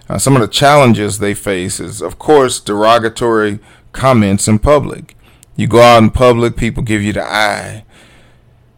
uh, 0.09 0.19
some 0.19 0.37
of 0.37 0.43
the 0.43 0.49
challenges 0.49 1.19
they 1.19 1.35
face 1.35 1.81
is, 1.81 2.03
of 2.03 2.19
course, 2.19 2.61
derogatory 2.61 3.59
comments 3.93 4.47
in 4.47 4.59
public. 4.59 5.17
You 5.57 5.67
go 5.67 5.81
out 5.81 6.03
in 6.03 6.11
public, 6.11 6.57
people 6.57 6.83
give 6.83 7.03
you 7.03 7.15
the 7.15 7.25
eye. 7.25 7.86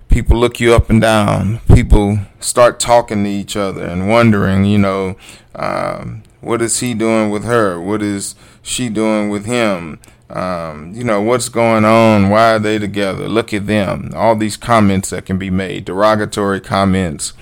People 0.08 0.38
look 0.38 0.58
you 0.58 0.74
up 0.74 0.90
and 0.90 1.00
down. 1.00 1.60
People 1.74 2.18
start 2.40 2.80
talking 2.80 3.24
to 3.24 3.30
each 3.30 3.56
other 3.56 3.84
and 3.84 4.08
wondering, 4.08 4.64
you 4.64 4.78
know, 4.78 5.16
um, 5.54 6.22
what 6.40 6.62
is 6.62 6.80
he 6.80 6.94
doing 6.94 7.30
with 7.30 7.44
her? 7.44 7.80
What 7.80 8.02
is 8.02 8.34
she 8.62 8.88
doing 8.88 9.28
with 9.28 9.44
him? 9.44 9.98
Um, 10.30 10.92
you 10.94 11.04
know, 11.04 11.20
what's 11.20 11.48
going 11.48 11.84
on? 11.84 12.30
Why 12.30 12.54
are 12.54 12.58
they 12.58 12.78
together? 12.78 13.28
Look 13.28 13.54
at 13.54 13.66
them. 13.66 14.10
All 14.14 14.36
these 14.36 14.56
comments 14.56 15.10
that 15.10 15.24
can 15.24 15.38
be 15.38 15.50
made, 15.50 15.84
derogatory 15.84 16.60
comments 16.60 17.32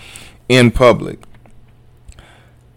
in 0.49 0.71
public. 0.71 1.21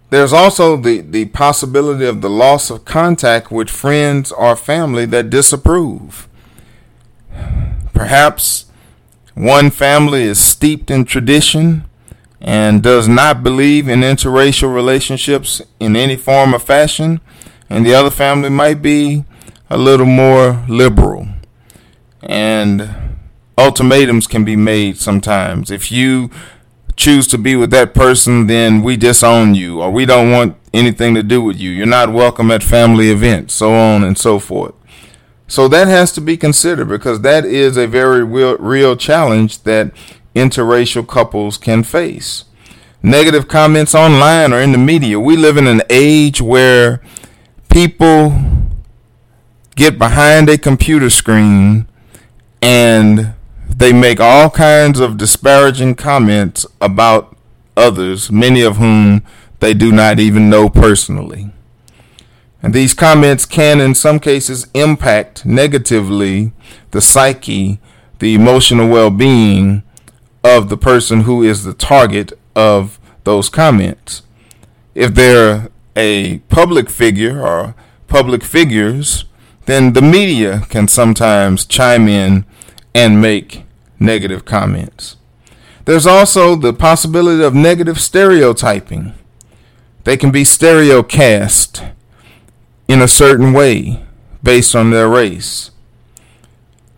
There's 0.09 0.33
also 0.33 0.75
the, 0.75 1.01
the 1.01 1.25
possibility 1.25 2.05
of 2.05 2.21
the 2.21 2.29
loss 2.29 2.71
of 2.71 2.85
contact 2.85 3.51
with 3.51 3.69
friends 3.69 4.31
or 4.31 4.55
family 4.55 5.05
that 5.05 5.29
disapprove. 5.29 6.27
Perhaps 7.93 8.65
one 9.39 9.71
family 9.71 10.23
is 10.23 10.37
steeped 10.37 10.91
in 10.91 11.05
tradition 11.05 11.85
and 12.41 12.83
does 12.83 13.07
not 13.07 13.41
believe 13.41 13.87
in 13.87 14.01
interracial 14.01 14.73
relationships 14.73 15.61
in 15.79 15.95
any 15.95 16.17
form 16.17 16.53
or 16.53 16.59
fashion, 16.59 17.21
and 17.69 17.85
the 17.85 17.93
other 17.93 18.09
family 18.09 18.49
might 18.49 18.81
be 18.81 19.23
a 19.69 19.77
little 19.77 20.05
more 20.05 20.65
liberal. 20.67 21.25
And 22.21 22.89
ultimatums 23.57 24.27
can 24.27 24.43
be 24.43 24.57
made 24.57 24.97
sometimes. 24.97 25.71
If 25.71 25.89
you 25.89 26.29
choose 26.97 27.25
to 27.27 27.37
be 27.37 27.55
with 27.55 27.71
that 27.71 27.93
person, 27.93 28.47
then 28.47 28.83
we 28.83 28.97
disown 28.97 29.55
you 29.55 29.81
or 29.81 29.89
we 29.89 30.05
don't 30.05 30.31
want 30.31 30.57
anything 30.73 31.15
to 31.15 31.23
do 31.23 31.41
with 31.41 31.55
you. 31.55 31.69
You're 31.69 31.85
not 31.85 32.11
welcome 32.11 32.51
at 32.51 32.61
family 32.61 33.09
events, 33.09 33.53
so 33.53 33.71
on 33.71 34.03
and 34.03 34.17
so 34.17 34.37
forth. 34.37 34.73
So 35.49 35.67
that 35.67 35.87
has 35.87 36.11
to 36.13 36.21
be 36.21 36.37
considered 36.37 36.87
because 36.87 37.21
that 37.21 37.43
is 37.43 37.75
a 37.75 37.87
very 37.87 38.23
real, 38.23 38.55
real 38.57 38.95
challenge 38.95 39.63
that 39.63 39.91
interracial 40.35 41.07
couples 41.07 41.57
can 41.57 41.81
face. 41.81 42.45
Negative 43.01 43.47
comments 43.47 43.95
online 43.95 44.53
or 44.53 44.61
in 44.61 44.73
the 44.73 44.77
media. 44.77 45.19
We 45.19 45.35
live 45.35 45.57
in 45.57 45.65
an 45.65 45.81
age 45.89 46.39
where 46.39 47.01
people 47.69 48.39
get 49.75 49.97
behind 49.97 50.49
a 50.49 50.57
computer 50.57 51.09
screen 51.09 51.87
and 52.61 53.33
they 53.67 53.91
make 53.91 54.19
all 54.19 54.51
kinds 54.51 54.99
of 54.99 55.17
disparaging 55.17 55.95
comments 55.95 56.67
about 56.79 57.35
others, 57.75 58.29
many 58.31 58.61
of 58.61 58.77
whom 58.77 59.23
they 59.61 59.73
do 59.73 59.91
not 59.91 60.19
even 60.19 60.47
know 60.47 60.69
personally. 60.69 61.49
And 62.61 62.73
these 62.73 62.93
comments 62.93 63.45
can, 63.45 63.79
in 63.79 63.95
some 63.95 64.19
cases, 64.19 64.67
impact 64.73 65.45
negatively 65.45 66.51
the 66.91 67.01
psyche, 67.01 67.79
the 68.19 68.33
emotional 68.35 68.89
well 68.89 69.09
being 69.09 69.83
of 70.43 70.69
the 70.69 70.77
person 70.77 71.21
who 71.21 71.43
is 71.43 71.63
the 71.63 71.73
target 71.73 72.33
of 72.55 72.99
those 73.23 73.49
comments. 73.49 74.23
If 74.93 75.15
they're 75.15 75.69
a 75.95 76.39
public 76.49 76.89
figure 76.89 77.41
or 77.41 77.75
public 78.07 78.43
figures, 78.43 79.25
then 79.65 79.93
the 79.93 80.01
media 80.01 80.63
can 80.69 80.87
sometimes 80.87 81.65
chime 81.65 82.07
in 82.07 82.45
and 82.93 83.21
make 83.21 83.63
negative 83.99 84.45
comments. 84.45 85.17
There's 85.85 86.07
also 86.07 86.55
the 86.55 86.73
possibility 86.73 87.43
of 87.43 87.53
negative 87.53 87.99
stereotyping. 87.99 89.13
They 90.03 90.17
can 90.17 90.31
be 90.31 90.43
stereocast 90.43 91.91
in 92.89 93.01
a 93.01 93.07
certain 93.07 93.53
way 93.53 94.03
based 94.41 94.75
on 94.75 94.89
their 94.89 95.07
race. 95.07 95.69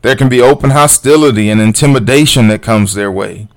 There 0.02 0.16
can 0.16 0.30
be 0.30 0.42
open 0.42 0.72
hostility 0.72 1.50
and 1.50 1.60
intimidation 1.60 2.48
that 2.48 2.64
comes 2.64 2.94
their 2.94 3.12
way. 3.12 3.50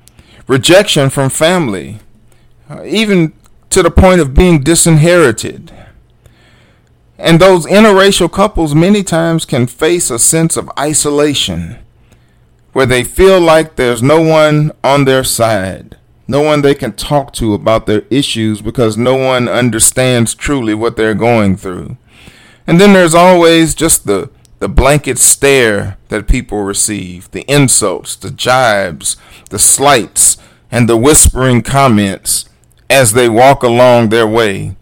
Rejection 0.48 1.08
from 1.08 1.30
family, 1.30 2.00
uh, 2.68 2.82
even 2.84 3.32
to 3.70 3.82
the 3.82 3.90
point 3.90 4.20
of 4.20 4.34
being 4.34 4.62
disinherited. 4.62 5.72
And 7.16 7.40
those 7.40 7.66
interracial 7.66 8.30
couples 8.30 8.74
many 8.74 9.04
times 9.04 9.44
can 9.44 9.68
face 9.68 10.10
a 10.10 10.18
sense 10.18 10.56
of 10.56 10.70
isolation 10.78 11.78
where 12.72 12.84
they 12.84 13.04
feel 13.04 13.40
like 13.40 13.76
there's 13.76 14.02
no 14.02 14.20
one 14.20 14.72
on 14.82 15.04
their 15.04 15.22
side, 15.22 15.96
no 16.26 16.42
one 16.42 16.62
they 16.62 16.74
can 16.74 16.92
talk 16.92 17.32
to 17.34 17.54
about 17.54 17.86
their 17.86 18.02
issues 18.10 18.60
because 18.60 18.98
no 18.98 19.14
one 19.14 19.48
understands 19.48 20.34
truly 20.34 20.74
what 20.74 20.96
they're 20.96 21.14
going 21.14 21.56
through. 21.56 21.96
And 22.66 22.80
then 22.80 22.92
there's 22.92 23.14
always 23.14 23.74
just 23.74 24.06
the 24.06 24.30
the 24.60 24.68
blanket 24.68 25.18
stare 25.18 25.98
that 26.08 26.26
people 26.26 26.62
receive, 26.62 27.30
the 27.32 27.42
insults, 27.42 28.16
the 28.16 28.30
jibes, 28.30 29.16
the 29.50 29.58
slights, 29.58 30.38
and 30.70 30.88
the 30.88 30.96
whispering 30.96 31.60
comments 31.60 32.48
as 32.88 33.12
they 33.12 33.28
walk 33.28 33.62
along 33.62 34.08
their 34.08 34.26
way 34.26 34.74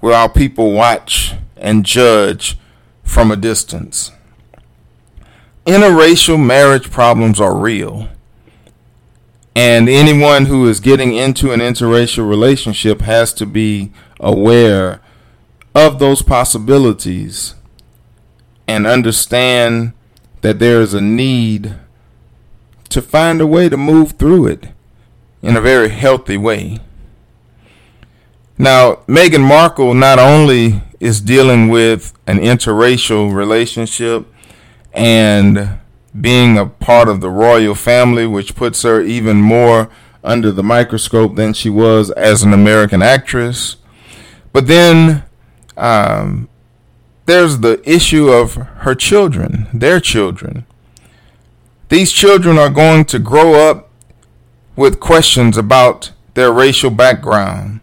while 0.00 0.28
people 0.28 0.70
watch 0.70 1.34
and 1.56 1.84
judge 1.84 2.56
from 3.02 3.32
a 3.32 3.36
distance. 3.36 4.12
Interracial 5.66 6.40
marriage 6.40 6.90
problems 6.90 7.40
are 7.40 7.56
real. 7.56 8.08
And 9.56 9.88
anyone 9.88 10.46
who 10.46 10.68
is 10.68 10.78
getting 10.78 11.14
into 11.14 11.50
an 11.50 11.58
interracial 11.58 12.28
relationship 12.28 13.00
has 13.00 13.34
to 13.34 13.44
be 13.44 13.90
aware 14.20 15.00
of 15.78 16.00
those 16.00 16.22
possibilities 16.22 17.54
and 18.66 18.86
understand 18.86 19.92
that 20.40 20.58
there 20.58 20.80
is 20.80 20.92
a 20.92 21.00
need 21.00 21.74
to 22.88 23.00
find 23.00 23.40
a 23.40 23.46
way 23.46 23.68
to 23.68 23.76
move 23.76 24.12
through 24.12 24.46
it 24.46 24.68
in 25.40 25.56
a 25.56 25.60
very 25.60 25.88
healthy 25.88 26.36
way. 26.36 26.80
Now, 28.58 28.96
Meghan 29.06 29.46
Markle 29.46 29.94
not 29.94 30.18
only 30.18 30.82
is 30.98 31.20
dealing 31.20 31.68
with 31.68 32.12
an 32.26 32.38
interracial 32.38 33.32
relationship 33.32 34.26
and 34.92 35.78
being 36.20 36.58
a 36.58 36.66
part 36.66 37.08
of 37.08 37.20
the 37.20 37.30
royal 37.30 37.76
family, 37.76 38.26
which 38.26 38.56
puts 38.56 38.82
her 38.82 39.00
even 39.00 39.36
more 39.36 39.88
under 40.24 40.50
the 40.50 40.64
microscope 40.64 41.36
than 41.36 41.52
she 41.52 41.70
was 41.70 42.10
as 42.12 42.42
an 42.42 42.52
American 42.52 43.00
actress. 43.00 43.76
But 44.52 44.66
then 44.66 45.22
um, 45.78 46.48
there's 47.26 47.58
the 47.58 47.80
issue 47.88 48.28
of 48.28 48.54
her 48.54 48.94
children, 48.94 49.68
their 49.72 50.00
children. 50.00 50.66
These 51.88 52.12
children 52.12 52.58
are 52.58 52.70
going 52.70 53.04
to 53.06 53.18
grow 53.18 53.54
up 53.54 53.90
with 54.76 55.00
questions 55.00 55.56
about 55.56 56.12
their 56.34 56.52
racial 56.52 56.90
background 56.90 57.80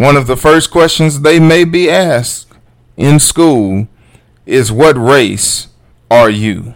one 0.00 0.16
of 0.16 0.26
the 0.26 0.36
first 0.36 0.70
questions 0.70 1.20
they 1.20 1.38
may 1.38 1.62
be 1.62 1.90
asked 1.90 2.50
in 2.96 3.18
school 3.18 3.86
is 4.46 4.72
What 4.72 4.96
race 4.96 5.68
are 6.10 6.30
you? 6.30 6.72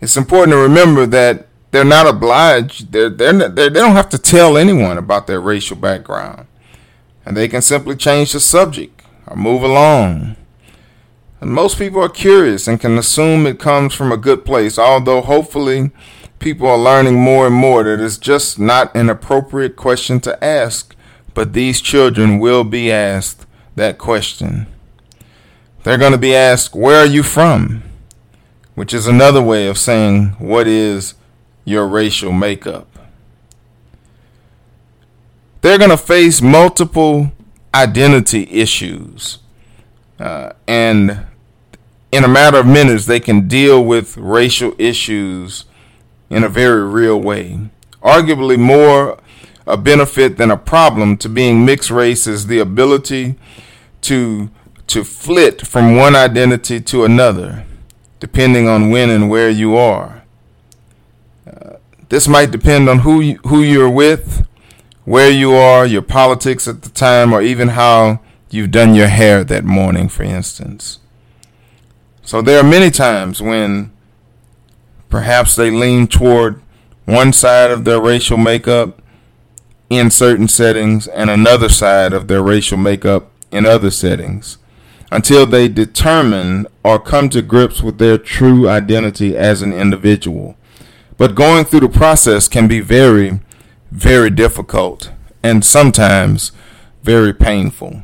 It's 0.00 0.16
important 0.16 0.52
to 0.52 0.56
remember 0.56 1.04
that 1.04 1.46
they're 1.70 1.84
not 1.84 2.06
obliged. 2.06 2.90
They're, 2.92 3.10
they're, 3.10 3.34
they're, 3.34 3.68
they 3.68 3.80
don't 3.80 3.96
have 3.96 4.08
to 4.08 4.18
tell 4.18 4.56
anyone 4.56 4.96
about 4.96 5.26
their 5.26 5.42
racial 5.42 5.76
background. 5.76 6.46
And 7.28 7.36
they 7.36 7.46
can 7.46 7.60
simply 7.60 7.94
change 7.94 8.32
the 8.32 8.40
subject 8.40 9.02
or 9.26 9.36
move 9.36 9.62
along. 9.62 10.36
And 11.42 11.50
most 11.50 11.76
people 11.78 12.02
are 12.02 12.08
curious 12.08 12.66
and 12.66 12.80
can 12.80 12.96
assume 12.96 13.46
it 13.46 13.58
comes 13.58 13.92
from 13.92 14.10
a 14.10 14.16
good 14.16 14.46
place, 14.46 14.78
although 14.78 15.20
hopefully 15.20 15.90
people 16.38 16.66
are 16.66 16.78
learning 16.78 17.16
more 17.20 17.46
and 17.46 17.54
more 17.54 17.84
that 17.84 18.02
it's 18.02 18.16
just 18.16 18.58
not 18.58 18.96
an 18.96 19.10
appropriate 19.10 19.76
question 19.76 20.20
to 20.20 20.42
ask, 20.42 20.96
but 21.34 21.52
these 21.52 21.82
children 21.82 22.38
will 22.38 22.64
be 22.64 22.90
asked 22.90 23.44
that 23.76 23.98
question. 23.98 24.66
They're 25.82 25.98
going 25.98 26.12
to 26.12 26.18
be 26.18 26.34
asked, 26.34 26.74
Where 26.74 27.00
are 27.00 27.06
you 27.06 27.22
from? 27.22 27.82
which 28.74 28.94
is 28.94 29.06
another 29.06 29.42
way 29.42 29.66
of 29.66 29.76
saying, 29.76 30.28
What 30.38 30.66
is 30.66 31.12
your 31.66 31.86
racial 31.86 32.32
makeup? 32.32 32.97
They're 35.68 35.76
going 35.76 35.90
to 35.90 35.98
face 35.98 36.40
multiple 36.40 37.30
identity 37.74 38.48
issues. 38.50 39.40
Uh, 40.18 40.54
and 40.66 41.26
in 42.10 42.24
a 42.24 42.26
matter 42.26 42.56
of 42.56 42.66
minutes, 42.66 43.04
they 43.04 43.20
can 43.20 43.48
deal 43.48 43.84
with 43.84 44.16
racial 44.16 44.74
issues 44.78 45.66
in 46.30 46.42
a 46.42 46.48
very 46.48 46.82
real 46.84 47.20
way. 47.20 47.68
Arguably, 48.02 48.58
more 48.58 49.20
a 49.66 49.76
benefit 49.76 50.38
than 50.38 50.50
a 50.50 50.56
problem 50.56 51.18
to 51.18 51.28
being 51.28 51.66
mixed 51.66 51.90
race 51.90 52.26
is 52.26 52.46
the 52.46 52.60
ability 52.60 53.34
to 54.00 54.50
to 54.86 55.04
flit 55.04 55.66
from 55.66 55.96
one 55.96 56.16
identity 56.16 56.80
to 56.80 57.04
another 57.04 57.66
depending 58.20 58.66
on 58.66 58.88
when 58.88 59.10
and 59.10 59.28
where 59.28 59.50
you 59.50 59.76
are. 59.76 60.24
Uh, 61.46 61.74
this 62.08 62.26
might 62.26 62.50
depend 62.50 62.88
on 62.88 63.00
who 63.00 63.20
you, 63.20 63.36
who 63.44 63.60
you're 63.60 63.90
with, 63.90 64.46
where 65.08 65.30
you 65.30 65.54
are, 65.54 65.86
your 65.86 66.02
politics 66.02 66.68
at 66.68 66.82
the 66.82 66.90
time, 66.90 67.32
or 67.32 67.40
even 67.40 67.68
how 67.68 68.20
you've 68.50 68.70
done 68.70 68.94
your 68.94 69.08
hair 69.08 69.42
that 69.42 69.64
morning, 69.64 70.06
for 70.06 70.22
instance. 70.22 70.98
So 72.22 72.42
there 72.42 72.60
are 72.60 72.68
many 72.68 72.90
times 72.90 73.40
when 73.40 73.90
perhaps 75.08 75.56
they 75.56 75.70
lean 75.70 76.08
toward 76.08 76.60
one 77.06 77.32
side 77.32 77.70
of 77.70 77.86
their 77.86 77.98
racial 77.98 78.36
makeup 78.36 79.00
in 79.88 80.10
certain 80.10 80.46
settings 80.46 81.08
and 81.08 81.30
another 81.30 81.70
side 81.70 82.12
of 82.12 82.28
their 82.28 82.42
racial 82.42 82.76
makeup 82.76 83.30
in 83.50 83.64
other 83.64 83.90
settings 83.90 84.58
until 85.10 85.46
they 85.46 85.68
determine 85.68 86.66
or 86.84 86.98
come 86.98 87.30
to 87.30 87.40
grips 87.40 87.82
with 87.82 87.96
their 87.96 88.18
true 88.18 88.68
identity 88.68 89.34
as 89.34 89.62
an 89.62 89.72
individual. 89.72 90.54
But 91.16 91.34
going 91.34 91.64
through 91.64 91.80
the 91.80 91.88
process 91.88 92.46
can 92.46 92.68
be 92.68 92.80
very, 92.80 93.40
very 93.90 94.30
difficult 94.30 95.10
and 95.42 95.64
sometimes 95.64 96.52
very 97.02 97.32
painful. 97.32 98.02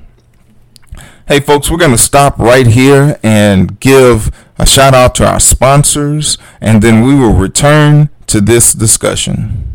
Hey, 1.27 1.41
folks, 1.41 1.71
we're 1.71 1.79
going 1.79 1.91
to 1.91 1.99
stop 1.99 2.39
right 2.39 2.67
here 2.67 3.19
and 3.23 3.81
give 3.81 4.31
a 4.59 4.67
shout 4.67 4.95
out 4.95 5.15
to 5.17 5.27
our 5.27 5.41
sponsors, 5.41 6.37
and 6.61 6.83
then 6.83 7.03
we 7.03 7.15
will 7.15 7.33
return 7.33 8.11
to 8.27 8.41
this 8.41 8.73
discussion. 8.73 9.67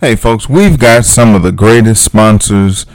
Hey, 0.00 0.16
folks, 0.16 0.48
we've 0.48 0.78
got 0.78 1.04
some 1.04 1.34
of 1.34 1.42
the 1.42 1.52
greatest 1.52 2.02
sponsors 2.04 2.86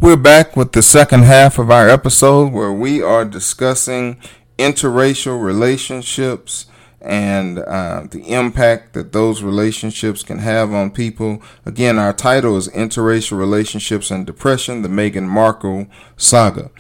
We're 0.01 0.17
back 0.17 0.57
with 0.57 0.73
the 0.73 0.81
second 0.81 1.25
half 1.25 1.59
of 1.59 1.71
our 1.71 1.87
episode 1.87 2.55
where 2.55 2.73
we 2.73 3.03
are 3.03 3.27
discussing 3.27 4.19
interracial 4.57 5.45
relationships 5.45 6.65
and 7.03 7.59
uh, 7.59 8.07
the 8.11 8.23
impact 8.33 8.95
that 8.95 9.13
those 9.13 9.43
relationships 9.43 10.23
can 10.23 10.39
have 10.39 10.73
on 10.73 10.91
people. 10.91 11.43
Again, 11.67 11.99
our 11.99 12.15
title 12.15 12.57
is 12.57 12.69
Interracial 12.69 13.37
Relationships 13.37 14.11
and 14.11 14.25
Depression, 14.25 14.81
the 14.81 14.89
Meghan 14.89 15.29
Markle 15.29 15.87
Saga. 16.17 16.71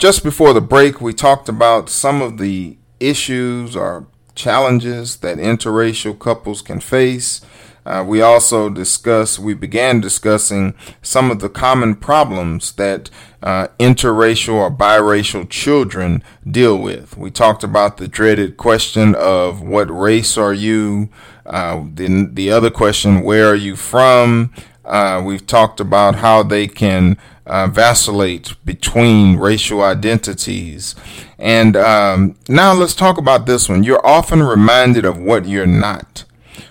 Just 0.00 0.24
before 0.24 0.52
the 0.52 0.60
break, 0.60 1.00
we 1.00 1.12
talked 1.12 1.48
about 1.48 1.88
some 1.88 2.20
of 2.20 2.38
the 2.38 2.78
issues 2.98 3.76
or 3.76 4.08
challenges 4.34 5.18
that 5.18 5.38
interracial 5.38 6.18
couples 6.18 6.62
can 6.62 6.80
face. 6.80 7.42
Uh, 7.88 8.04
we 8.06 8.20
also 8.20 8.68
discuss, 8.68 9.38
we 9.38 9.54
began 9.54 9.98
discussing 9.98 10.74
some 11.00 11.30
of 11.30 11.40
the 11.40 11.48
common 11.48 11.94
problems 11.94 12.72
that 12.72 13.08
uh, 13.42 13.66
interracial 13.78 14.52
or 14.52 14.70
biracial 14.70 15.48
children 15.48 16.22
deal 16.46 16.76
with. 16.76 17.16
We 17.16 17.30
talked 17.30 17.64
about 17.64 17.96
the 17.96 18.06
dreaded 18.06 18.58
question 18.58 19.14
of 19.14 19.62
what 19.62 19.90
race 19.90 20.36
are 20.36 20.52
you? 20.52 21.08
Uh, 21.46 21.84
the, 21.94 22.28
the 22.30 22.50
other 22.50 22.68
question, 22.68 23.22
where 23.22 23.48
are 23.48 23.54
you 23.54 23.74
from? 23.74 24.52
Uh, 24.84 25.22
we've 25.24 25.46
talked 25.46 25.80
about 25.80 26.16
how 26.16 26.42
they 26.42 26.66
can 26.66 27.16
uh, 27.46 27.68
vacillate 27.68 28.52
between 28.66 29.38
racial 29.38 29.80
identities. 29.80 30.94
And 31.38 31.74
um, 31.74 32.36
now 32.50 32.74
let's 32.74 32.94
talk 32.94 33.16
about 33.16 33.46
this 33.46 33.66
one. 33.66 33.82
You're 33.82 34.06
often 34.06 34.42
reminded 34.42 35.06
of 35.06 35.16
what 35.18 35.46
you're 35.46 35.66
not. 35.66 36.24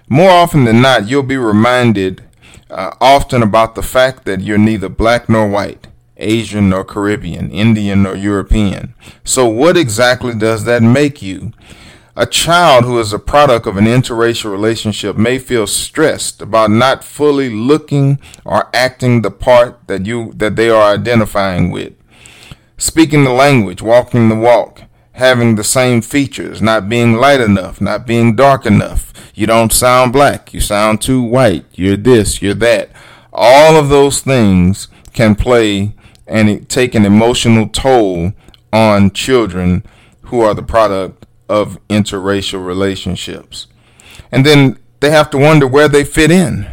More 0.10 0.30
often 0.30 0.64
than 0.64 0.82
not, 0.82 1.08
you'll 1.08 1.24
be 1.24 1.38
reminded 1.38 2.24
uh, 2.70 2.92
often 3.02 3.44
about 3.44 3.76
the 3.76 3.84
fact 3.84 4.26
that 4.26 4.42
you're 4.42 4.58
neither 4.58 4.90
black 4.90 5.28
nor 5.28 5.48
white, 5.48 5.88
Asian 6.18 6.70
nor 6.70 6.86
Caribbean, 6.86 7.52
Indian 7.52 8.04
nor 8.04 8.16
European. 8.16 8.94
So, 9.24 9.48
what 9.48 9.76
exactly 9.76 10.34
does 10.34 10.64
that 10.64 10.82
make 10.82 11.22
you? 11.22 11.52
A 12.16 12.26
child 12.26 12.86
who 12.86 13.00
is 13.00 13.14
a 13.14 13.20
product 13.20 13.68
of 13.68 13.78
an 13.78 13.86
interracial 13.86 14.52
relationship 14.52 15.18
may 15.18 15.38
feel 15.38 15.68
stressed 15.68 16.42
about 16.42 16.72
not 16.72 17.04
fully 17.04 17.50
looking 17.50 18.20
or 18.44 18.70
acting 18.74 19.22
the 19.22 19.30
part 19.30 19.80
that 19.88 20.08
you 20.08 20.34
that 20.36 20.56
they 20.56 20.70
are 20.70 20.94
identifying 20.94 21.70
with. 21.70 21.94
Speaking 22.78 23.24
the 23.24 23.32
language, 23.32 23.84
walking 23.84 24.30
the 24.30 24.36
walk, 24.36 24.82
having 25.18 25.56
the 25.56 25.64
same 25.64 26.00
features, 26.00 26.62
not 26.62 26.88
being 26.88 27.16
light 27.16 27.42
enough, 27.42 27.82
not 27.82 28.06
being 28.06 28.36
dark 28.36 28.68
enough. 28.68 29.12
You 29.34 29.48
don't 29.48 29.74
sound 29.74 30.14
black, 30.14 30.54
you 30.54 30.62
sound 30.62 31.02
too 31.02 31.24
white, 31.24 31.66
you're 31.74 31.98
this, 31.98 32.40
you're 32.40 32.54
that. 32.54 32.92
All 33.34 33.76
of 33.76 33.90
those 33.90 34.22
things 34.22 34.88
can 35.14 35.34
play 35.34 35.96
and 36.28 36.70
take 36.70 36.94
an 36.94 37.04
emotional 37.04 37.68
toll 37.68 38.34
on 38.72 39.10
children 39.10 39.84
who 40.22 40.42
are 40.42 40.54
the 40.54 40.62
product 40.62 41.26
of 41.50 41.80
interracial 41.88 42.64
relationships. 42.64 43.66
And 44.32 44.46
then 44.46 44.78
they 45.00 45.10
have 45.10 45.32
to 45.32 45.38
wonder 45.40 45.66
where 45.66 45.88
they 45.88 46.04
fit 46.04 46.30
in. 46.30 46.68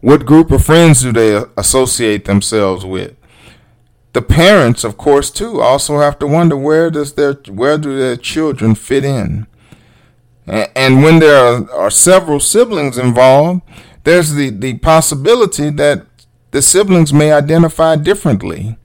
What 0.00 0.24
group 0.24 0.52
of 0.52 0.64
friends 0.64 1.02
do 1.02 1.12
they 1.12 1.44
associate 1.56 2.26
themselves 2.26 2.84
with? 2.84 3.16
The 4.12 4.22
parents, 4.22 4.82
of 4.82 4.96
course, 4.96 5.30
too, 5.30 5.60
also 5.60 6.00
have 6.00 6.18
to 6.18 6.26
wonder 6.26 6.56
where 6.56 6.90
does 6.90 7.14
their 7.14 7.34
where 7.48 7.78
do 7.78 7.96
their 7.96 8.16
children 8.16 8.74
fit 8.74 9.04
in. 9.04 9.46
And 10.46 11.02
when 11.02 11.20
there 11.20 11.36
are, 11.36 11.70
are 11.72 11.90
several 11.90 12.40
siblings 12.40 12.98
involved, 12.98 13.62
there's 14.02 14.34
the, 14.34 14.50
the 14.50 14.78
possibility 14.78 15.70
that 15.70 16.06
the 16.50 16.60
siblings 16.60 17.12
may 17.12 17.32
identify 17.32 17.94
differently. 17.94 18.76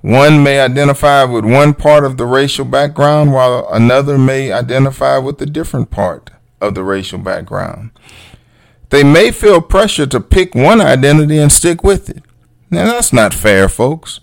One 0.00 0.42
may 0.42 0.60
identify 0.60 1.24
with 1.24 1.44
one 1.44 1.74
part 1.74 2.04
of 2.04 2.16
the 2.16 2.26
racial 2.26 2.64
background 2.64 3.32
while 3.32 3.68
another 3.70 4.16
may 4.16 4.52
identify 4.52 5.18
with 5.18 5.40
a 5.42 5.46
different 5.46 5.90
part 5.90 6.30
of 6.60 6.74
the 6.74 6.84
racial 6.84 7.18
background. 7.18 7.90
They 8.90 9.02
may 9.02 9.30
feel 9.30 9.60
pressure 9.60 10.06
to 10.06 10.20
pick 10.20 10.54
one 10.54 10.80
identity 10.80 11.38
and 11.38 11.50
stick 11.50 11.82
with 11.82 12.08
it. 12.08 12.22
Now, 12.70 12.86
that's 12.86 13.12
not 13.12 13.34
fair, 13.34 13.68
folks. 13.68 14.20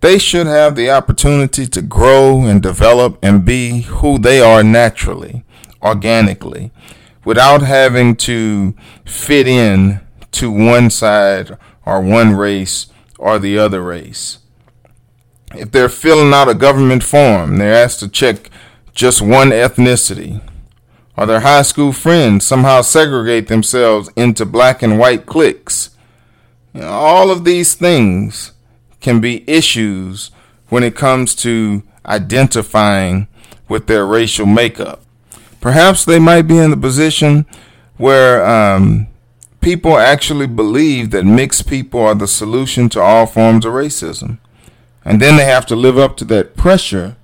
They 0.00 0.18
should 0.18 0.46
have 0.46 0.76
the 0.76 0.90
opportunity 0.90 1.66
to 1.66 1.82
grow 1.82 2.42
and 2.44 2.62
develop 2.62 3.18
and 3.22 3.44
be 3.44 3.82
who 3.82 4.18
they 4.18 4.40
are 4.40 4.62
naturally, 4.62 5.44
organically, 5.82 6.70
without 7.24 7.60
having 7.60 8.16
to 8.16 8.74
fit 9.04 9.46
in 9.46 10.00
to 10.32 10.50
one 10.50 10.88
side 10.88 11.58
or 11.84 12.00
one 12.00 12.34
race 12.34 12.86
or 13.18 13.38
the 13.38 13.58
other 13.58 13.82
race. 13.82 14.38
If 15.54 15.70
they're 15.70 15.90
filling 15.90 16.32
out 16.32 16.48
a 16.48 16.54
government 16.54 17.02
form, 17.02 17.58
they're 17.58 17.74
asked 17.74 18.00
to 18.00 18.08
check 18.08 18.48
just 18.94 19.20
one 19.20 19.50
ethnicity. 19.50 20.40
Or 21.16 21.26
their 21.26 21.40
high 21.40 21.62
school 21.62 21.92
friends 21.92 22.46
somehow 22.46 22.80
segregate 22.80 23.48
themselves 23.48 24.08
into 24.16 24.46
black 24.46 24.82
and 24.82 24.98
white 24.98 25.26
cliques. 25.26 25.90
You 26.72 26.80
know, 26.80 26.88
all 26.88 27.30
of 27.30 27.44
these 27.44 27.74
things 27.74 28.52
can 29.00 29.20
be 29.20 29.48
issues 29.48 30.30
when 30.68 30.82
it 30.82 30.94
comes 30.94 31.34
to 31.34 31.82
identifying 32.06 33.28
with 33.68 33.86
their 33.86 34.06
racial 34.06 34.46
makeup. 34.46 35.02
Perhaps 35.60 36.04
they 36.04 36.18
might 36.18 36.42
be 36.42 36.58
in 36.58 36.70
the 36.70 36.76
position 36.76 37.46
where 37.96 38.44
um, 38.44 39.06
people 39.60 39.98
actually 39.98 40.46
believe 40.46 41.10
that 41.10 41.24
mixed 41.24 41.68
people 41.68 42.00
are 42.00 42.14
the 42.14 42.26
solution 42.26 42.88
to 42.88 43.00
all 43.00 43.26
forms 43.26 43.64
of 43.64 43.72
racism. 43.72 44.38
And 45.04 45.20
then 45.20 45.36
they 45.36 45.44
have 45.44 45.66
to 45.66 45.76
live 45.76 45.98
up 45.98 46.16
to 46.18 46.24
that 46.26 46.56
pressure 46.56 47.16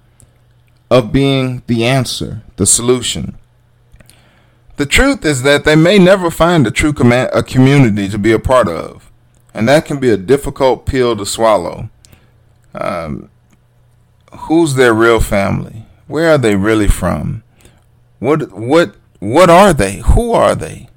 of 0.91 1.13
being 1.13 1.63
the 1.67 1.85
answer, 1.85 2.43
the 2.57 2.67
solution. 2.67 3.37
The 4.77 4.87
truth 4.87 5.25
is 5.25 5.43
that 5.43 5.65
they 5.65 5.77
may 5.77 5.99
never 5.99 6.31
find 6.31 6.67
a 6.67 6.71
true 6.71 6.93
com- 6.93 7.13
a 7.13 7.43
community 7.43 8.09
to 8.09 8.19
be 8.19 8.33
a 8.33 8.39
part 8.39 8.69
of, 8.69 9.06
and 9.57 9.67
that 9.67 9.87
can 9.87 9.99
be 9.99 10.11
a 10.11 10.19
difficult 10.19 10.85
pill 10.85 11.17
to 11.17 11.25
swallow. 11.25 11.89
Um, 12.75 13.31
who's 14.31 14.75
their 14.75 14.93
real 14.93 15.19
family? 15.19 15.87
Where 16.07 16.31
are 16.31 16.39
they 16.39 16.57
really 16.57 16.89
from? 16.89 17.43
What 18.19 18.53
what 18.53 18.97
what 19.19 19.49
are 19.49 19.73
they? 19.73 19.97
Who 20.15 20.33
are 20.33 20.55
they? 20.55 20.91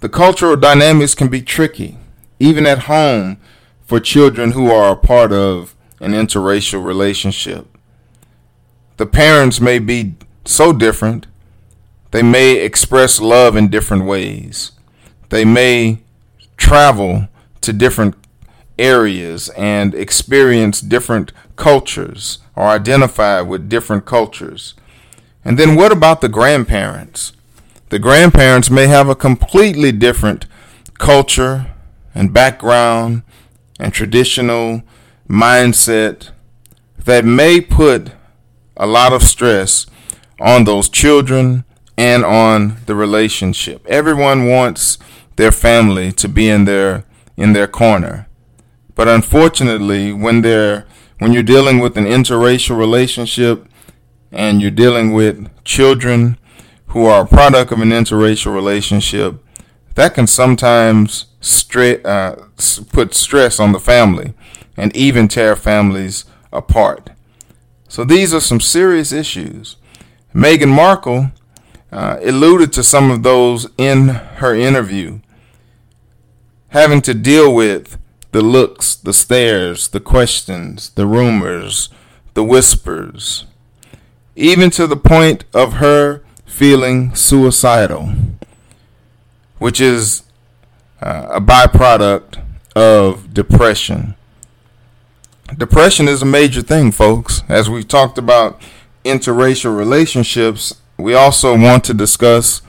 The 0.00 0.08
cultural 0.08 0.56
dynamics 0.56 1.14
can 1.14 1.28
be 1.28 1.42
tricky, 1.42 1.96
even 2.40 2.66
at 2.66 2.80
home 2.80 3.38
for 3.86 4.00
children 4.00 4.52
who 4.52 4.70
are 4.72 4.92
a 4.92 4.96
part 4.96 5.30
of 5.30 5.76
an 6.00 6.10
interracial 6.12 6.84
relationship. 6.84 7.68
The 8.96 9.06
parents 9.06 9.60
may 9.60 9.78
be 9.78 10.16
so 10.44 10.72
different, 10.72 11.28
they 12.10 12.22
may 12.22 12.56
express 12.56 13.20
love 13.20 13.54
in 13.54 13.68
different 13.68 14.06
ways. 14.06 14.72
They 15.28 15.44
may 15.44 16.00
travel 16.60 17.26
to 17.62 17.72
different 17.72 18.14
areas 18.78 19.48
and 19.56 19.94
experience 19.94 20.80
different 20.80 21.32
cultures 21.56 22.38
or 22.54 22.64
identify 22.64 23.40
with 23.40 23.68
different 23.68 24.04
cultures. 24.04 24.74
And 25.44 25.58
then 25.58 25.74
what 25.74 25.90
about 25.90 26.20
the 26.20 26.28
grandparents? 26.28 27.32
The 27.88 27.98
grandparents 27.98 28.70
may 28.70 28.86
have 28.86 29.08
a 29.08 29.16
completely 29.16 29.90
different 29.90 30.46
culture 30.98 31.74
and 32.14 32.32
background 32.32 33.22
and 33.80 33.92
traditional 33.92 34.82
mindset 35.28 36.30
that 37.04 37.24
may 37.24 37.60
put 37.60 38.12
a 38.76 38.86
lot 38.86 39.12
of 39.12 39.22
stress 39.22 39.86
on 40.38 40.64
those 40.64 40.88
children 40.88 41.64
and 41.96 42.24
on 42.24 42.76
the 42.86 42.94
relationship. 42.94 43.86
Everyone 43.86 44.46
wants 44.46 44.98
their 45.40 45.52
family 45.52 46.12
to 46.12 46.28
be 46.28 46.50
in 46.50 46.66
their 46.66 47.04
in 47.36 47.54
their 47.54 47.66
corner. 47.66 48.28
But 48.94 49.08
unfortunately, 49.08 50.12
when 50.12 50.42
they're 50.42 50.86
when 51.18 51.32
you're 51.32 51.42
dealing 51.42 51.78
with 51.78 51.96
an 51.96 52.04
interracial 52.04 52.76
relationship 52.76 53.66
and 54.30 54.60
you're 54.60 54.70
dealing 54.70 55.12
with 55.12 55.48
children 55.64 56.36
who 56.88 57.06
are 57.06 57.22
a 57.22 57.26
product 57.26 57.72
of 57.72 57.80
an 57.80 57.90
interracial 57.90 58.54
relationship, 58.54 59.42
that 59.94 60.14
can 60.14 60.26
sometimes 60.26 61.26
stre- 61.40 62.04
uh, 62.04 62.36
put 62.92 63.14
stress 63.14 63.58
on 63.58 63.72
the 63.72 63.80
family 63.80 64.34
and 64.76 64.94
even 64.94 65.28
tear 65.28 65.56
families 65.56 66.24
apart. 66.52 67.10
So 67.88 68.04
these 68.04 68.34
are 68.34 68.40
some 68.40 68.60
serious 68.60 69.12
issues. 69.12 69.76
Meghan 70.34 70.74
Markle 70.74 71.32
uh, 71.92 72.18
alluded 72.22 72.72
to 72.74 72.82
some 72.82 73.10
of 73.10 73.22
those 73.22 73.68
in 73.78 74.08
her 74.40 74.54
interview, 74.54 75.20
having 76.70 77.00
to 77.02 77.14
deal 77.14 77.54
with 77.54 77.98
the 78.32 78.42
looks, 78.42 78.94
the 78.94 79.12
stares, 79.12 79.88
the 79.88 80.00
questions, 80.00 80.90
the 80.90 81.06
rumors, 81.06 81.88
the 82.34 82.44
whispers, 82.44 83.44
even 84.36 84.70
to 84.70 84.86
the 84.86 84.96
point 84.96 85.44
of 85.52 85.74
her 85.74 86.22
feeling 86.46 87.14
suicidal, 87.14 88.12
which 89.58 89.80
is 89.80 90.22
uh, 91.02 91.26
a 91.30 91.40
byproduct 91.40 92.40
of 92.76 93.34
depression. 93.34 94.14
Depression 95.58 96.06
is 96.06 96.22
a 96.22 96.26
major 96.26 96.62
thing, 96.62 96.92
folks. 96.92 97.42
As 97.48 97.68
we 97.68 97.82
talked 97.82 98.16
about 98.16 98.60
interracial 99.04 99.76
relationships, 99.76 100.76
we 100.96 101.14
also 101.14 101.58
want 101.58 101.82
to 101.84 101.94
discuss 101.94 102.62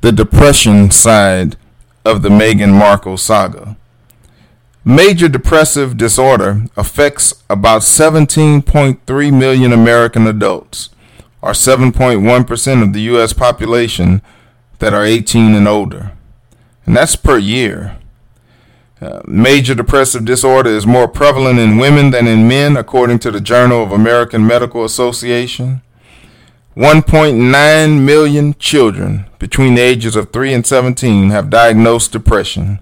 the 0.00 0.12
depression 0.12 0.90
side 0.90 1.56
of 2.06 2.22
the 2.22 2.28
Meghan 2.28 2.72
Markle 2.72 3.16
saga. 3.16 3.76
Major 4.84 5.28
depressive 5.28 5.96
disorder 5.96 6.64
affects 6.76 7.42
about 7.50 7.82
17.3 7.82 9.38
million 9.38 9.72
American 9.72 10.26
adults, 10.26 10.90
or 11.42 11.50
7.1% 11.50 12.82
of 12.82 12.92
the 12.92 13.00
U.S. 13.02 13.32
population 13.32 14.22
that 14.78 14.94
are 14.94 15.04
18 15.04 15.54
and 15.54 15.66
older 15.66 16.12
and 16.86 16.96
that's 16.96 17.16
per 17.16 17.36
year. 17.36 17.98
Uh, 19.00 19.20
major 19.26 19.74
depressive 19.74 20.24
disorder 20.24 20.70
is 20.70 20.86
more 20.86 21.06
prevalent 21.08 21.58
in 21.58 21.76
women 21.76 22.10
than 22.10 22.26
in 22.26 22.48
men, 22.48 22.76
according 22.76 23.18
to 23.18 23.30
the 23.30 23.40
Journal 23.40 23.82
of 23.82 23.92
American 23.92 24.46
Medical 24.46 24.84
Association. 24.84 25.82
1.9 26.76 28.04
million 28.04 28.54
children 28.58 29.24
between 29.38 29.76
the 29.76 29.80
ages 29.80 30.14
of 30.14 30.30
3 30.30 30.52
and 30.52 30.66
17 30.66 31.30
have 31.30 31.48
diagnosed 31.48 32.12
depression. 32.12 32.80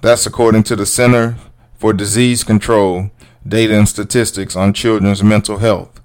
That's 0.00 0.24
according 0.24 0.62
to 0.62 0.76
the 0.76 0.86
Center 0.86 1.36
for 1.74 1.92
Disease 1.92 2.44
Control 2.44 3.10
Data 3.46 3.76
and 3.76 3.86
Statistics 3.86 4.56
on 4.56 4.72
Children's 4.72 5.22
Mental 5.22 5.58
Health. 5.58 6.00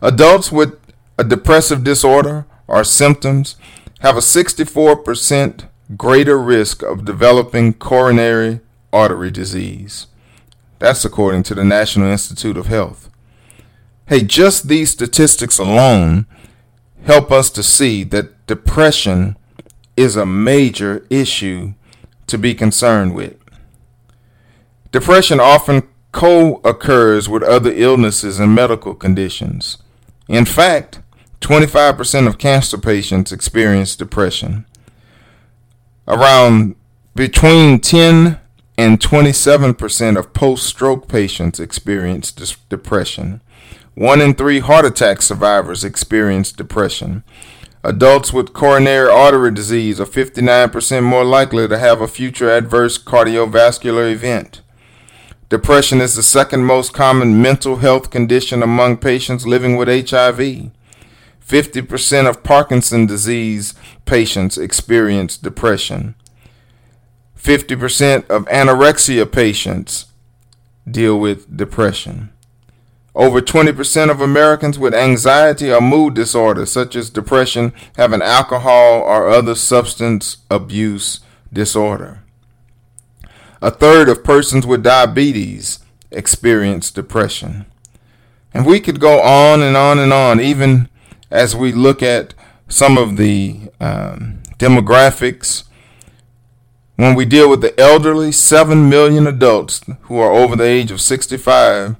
Adults 0.00 0.50
with 0.50 0.80
a 1.18 1.24
depressive 1.24 1.84
disorder 1.84 2.46
or 2.66 2.82
symptoms 2.82 3.56
have 4.00 4.16
a 4.16 4.20
64% 4.20 5.68
greater 5.98 6.38
risk 6.38 6.82
of 6.82 7.04
developing 7.04 7.74
coronary 7.74 8.60
artery 8.90 9.30
disease. 9.30 10.06
That's 10.78 11.04
according 11.04 11.42
to 11.42 11.54
the 11.54 11.64
National 11.64 12.10
Institute 12.10 12.56
of 12.56 12.68
Health. 12.68 13.10
Hey, 14.06 14.22
just 14.22 14.68
these 14.68 14.90
statistics 14.90 15.58
alone 15.58 16.26
help 17.04 17.30
us 17.30 17.50
to 17.50 17.62
see 17.62 18.04
that 18.04 18.46
depression 18.46 19.36
is 19.96 20.16
a 20.16 20.26
major 20.26 21.06
issue 21.10 21.74
to 22.26 22.38
be 22.38 22.54
concerned 22.54 23.14
with. 23.14 23.36
Depression 24.90 25.40
often 25.40 25.88
co 26.12 26.56
occurs 26.64 27.28
with 27.28 27.42
other 27.42 27.72
illnesses 27.72 28.38
and 28.38 28.54
medical 28.54 28.94
conditions. 28.94 29.78
In 30.28 30.44
fact, 30.44 31.00
25% 31.40 32.26
of 32.26 32.38
cancer 32.38 32.78
patients 32.78 33.32
experience 33.32 33.96
depression. 33.96 34.64
Around 36.06 36.76
between 37.14 37.80
10 37.80 38.38
and 38.78 39.00
27% 39.00 40.18
of 40.18 40.32
post 40.32 40.66
stroke 40.66 41.08
patients 41.08 41.60
experience 41.60 42.32
depression. 42.32 43.40
One 43.94 44.22
in 44.22 44.32
three 44.34 44.60
heart 44.60 44.86
attack 44.86 45.20
survivors 45.20 45.84
experience 45.84 46.50
depression. 46.50 47.24
Adults 47.84 48.32
with 48.32 48.54
coronary 48.54 49.10
artery 49.10 49.52
disease 49.52 50.00
are 50.00 50.06
59% 50.06 51.02
more 51.02 51.24
likely 51.24 51.68
to 51.68 51.78
have 51.78 52.00
a 52.00 52.08
future 52.08 52.50
adverse 52.50 52.96
cardiovascular 52.96 54.10
event. 54.10 54.62
Depression 55.50 56.00
is 56.00 56.14
the 56.14 56.22
second 56.22 56.64
most 56.64 56.94
common 56.94 57.42
mental 57.42 57.76
health 57.76 58.08
condition 58.08 58.62
among 58.62 58.96
patients 58.96 59.46
living 59.46 59.76
with 59.76 59.88
HIV. 59.88 60.70
50% 61.46 62.30
of 62.30 62.42
Parkinson's 62.42 63.10
disease 63.10 63.74
patients 64.06 64.56
experience 64.56 65.36
depression. 65.36 66.14
50% 67.38 68.30
of 68.30 68.46
anorexia 68.46 69.30
patients 69.30 70.06
deal 70.90 71.20
with 71.20 71.54
depression. 71.54 72.31
Over 73.14 73.42
20% 73.42 74.10
of 74.10 74.20
Americans 74.22 74.78
with 74.78 74.94
anxiety 74.94 75.70
or 75.70 75.82
mood 75.82 76.14
disorders, 76.14 76.72
such 76.72 76.96
as 76.96 77.10
depression, 77.10 77.74
have 77.96 78.12
an 78.12 78.22
alcohol 78.22 79.02
or 79.02 79.28
other 79.28 79.54
substance 79.54 80.38
abuse 80.50 81.20
disorder. 81.52 82.22
A 83.60 83.70
third 83.70 84.08
of 84.08 84.24
persons 84.24 84.66
with 84.66 84.82
diabetes 84.82 85.80
experience 86.10 86.90
depression. 86.90 87.66
And 88.54 88.66
we 88.66 88.80
could 88.80 88.98
go 88.98 89.20
on 89.20 89.62
and 89.62 89.76
on 89.76 89.98
and 89.98 90.12
on, 90.12 90.40
even 90.40 90.88
as 91.30 91.54
we 91.54 91.72
look 91.72 92.02
at 92.02 92.34
some 92.68 92.96
of 92.96 93.18
the 93.18 93.70
um, 93.78 94.42
demographics. 94.58 95.64
When 96.96 97.14
we 97.14 97.24
deal 97.24 97.48
with 97.48 97.60
the 97.60 97.78
elderly, 97.80 98.32
7 98.32 98.88
million 98.88 99.26
adults 99.26 99.82
who 100.02 100.18
are 100.18 100.32
over 100.32 100.56
the 100.56 100.64
age 100.64 100.90
of 100.90 101.00
65 101.00 101.96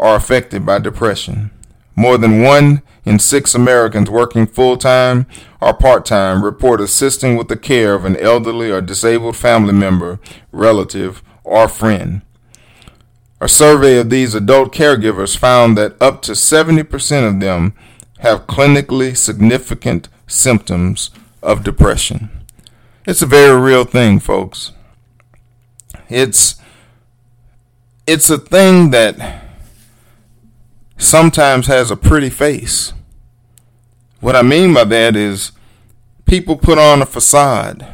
are 0.00 0.16
affected 0.16 0.66
by 0.66 0.78
depression. 0.80 1.50
More 1.94 2.18
than 2.18 2.42
one 2.42 2.82
in 3.04 3.18
six 3.18 3.54
Americans 3.54 4.10
working 4.10 4.46
full 4.46 4.76
time 4.76 5.26
or 5.60 5.74
part 5.74 6.06
time 6.06 6.42
report 6.42 6.80
assisting 6.80 7.36
with 7.36 7.48
the 7.48 7.56
care 7.56 7.94
of 7.94 8.04
an 8.04 8.16
elderly 8.16 8.70
or 8.70 8.80
disabled 8.80 9.36
family 9.36 9.74
member, 9.74 10.18
relative, 10.50 11.22
or 11.44 11.68
friend. 11.68 12.22
A 13.40 13.48
survey 13.48 13.98
of 13.98 14.10
these 14.10 14.34
adult 14.34 14.72
caregivers 14.72 15.36
found 15.36 15.76
that 15.76 16.00
up 16.00 16.22
to 16.22 16.32
70% 16.32 17.28
of 17.28 17.40
them 17.40 17.74
have 18.20 18.46
clinically 18.46 19.16
significant 19.16 20.08
symptoms 20.26 21.10
of 21.42 21.62
depression. 21.62 22.30
It's 23.06 23.22
a 23.22 23.26
very 23.26 23.58
real 23.60 23.84
thing, 23.84 24.20
folks. 24.20 24.72
It's 26.08 26.56
it's 28.06 28.28
a 28.28 28.38
thing 28.38 28.90
that 28.90 29.49
sometimes 31.00 31.66
has 31.66 31.90
a 31.90 31.96
pretty 31.96 32.30
face. 32.30 32.92
What 34.20 34.36
I 34.36 34.42
mean 34.42 34.74
by 34.74 34.84
that 34.84 35.16
is 35.16 35.52
people 36.26 36.56
put 36.56 36.78
on 36.78 37.02
a 37.02 37.06
facade 37.06 37.86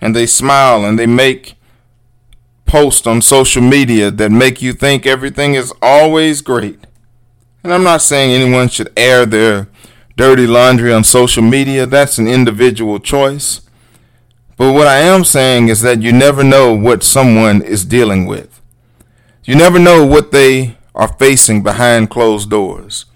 and 0.00 0.16
they 0.16 0.26
smile 0.26 0.84
and 0.84 0.98
they 0.98 1.06
make 1.06 1.54
posts 2.64 3.06
on 3.06 3.20
social 3.20 3.62
media 3.62 4.10
that 4.10 4.30
make 4.30 4.62
you 4.62 4.72
think 4.72 5.06
everything 5.06 5.54
is 5.54 5.72
always 5.82 6.40
great. 6.40 6.78
And 7.62 7.74
I'm 7.74 7.82
not 7.82 8.00
saying 8.00 8.32
anyone 8.32 8.68
should 8.68 8.90
air 8.96 9.26
their 9.26 9.68
dirty 10.16 10.46
laundry 10.46 10.92
on 10.92 11.04
social 11.04 11.42
media. 11.42 11.84
That's 11.84 12.18
an 12.18 12.26
individual 12.26 12.98
choice. 12.98 13.60
But 14.56 14.72
what 14.72 14.86
I 14.86 14.98
am 14.98 15.24
saying 15.24 15.68
is 15.68 15.82
that 15.82 16.00
you 16.00 16.12
never 16.12 16.42
know 16.42 16.74
what 16.74 17.02
someone 17.02 17.60
is 17.60 17.84
dealing 17.84 18.26
with. 18.26 18.60
You 19.44 19.56
never 19.56 19.78
know 19.78 20.06
what 20.06 20.32
they 20.32 20.76
are 20.94 21.08
facing 21.08 21.62
behind 21.62 22.10
closed 22.10 22.50
doors. 22.50 23.06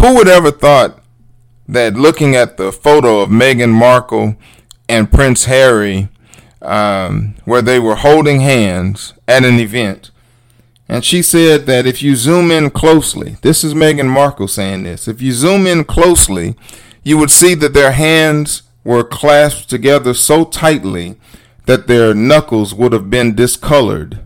Who 0.00 0.14
would 0.16 0.28
ever 0.28 0.50
thought 0.50 1.00
that 1.68 1.94
looking 1.94 2.34
at 2.34 2.56
the 2.56 2.72
photo 2.72 3.20
of 3.20 3.30
Meghan 3.30 3.72
Markle 3.72 4.36
and 4.88 5.10
Prince 5.10 5.46
Harry, 5.46 6.08
um, 6.60 7.34
where 7.44 7.62
they 7.62 7.78
were 7.78 7.96
holding 7.96 8.40
hands 8.40 9.14
at 9.26 9.44
an 9.44 9.58
event, 9.58 10.10
and 10.88 11.04
she 11.04 11.22
said 11.22 11.66
that 11.66 11.86
if 11.86 12.02
you 12.02 12.14
zoom 12.14 12.50
in 12.50 12.70
closely, 12.70 13.36
this 13.42 13.64
is 13.64 13.72
Meghan 13.72 14.08
Markle 14.08 14.48
saying 14.48 14.82
this, 14.82 15.08
if 15.08 15.22
you 15.22 15.32
zoom 15.32 15.66
in 15.66 15.84
closely, 15.84 16.56
you 17.02 17.16
would 17.16 17.30
see 17.30 17.54
that 17.54 17.74
their 17.74 17.92
hands 17.92 18.62
were 18.82 19.04
clasped 19.04 19.70
together 19.70 20.12
so 20.12 20.44
tightly 20.44 21.16
that 21.64 21.86
their 21.86 22.12
knuckles 22.12 22.74
would 22.74 22.92
have 22.92 23.08
been 23.08 23.34
discolored 23.34 24.20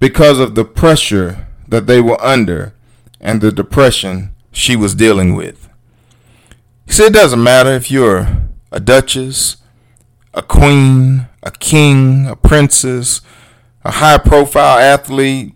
because 0.00 0.38
of 0.38 0.54
the 0.54 0.64
pressure 0.64 1.45
that 1.68 1.86
they 1.86 2.00
were 2.00 2.22
under 2.22 2.74
and 3.20 3.40
the 3.40 3.52
depression 3.52 4.34
she 4.52 4.76
was 4.76 4.94
dealing 4.94 5.34
with. 5.34 5.68
He 6.86 6.92
said 6.92 7.08
it 7.08 7.14
doesn't 7.14 7.42
matter 7.42 7.70
if 7.70 7.90
you're 7.90 8.28
a 8.70 8.80
duchess, 8.80 9.56
a 10.32 10.42
queen, 10.42 11.28
a 11.42 11.50
king, 11.50 12.26
a 12.26 12.36
princess, 12.36 13.20
a 13.84 13.92
high 13.92 14.18
profile 14.18 14.78
athlete, 14.78 15.54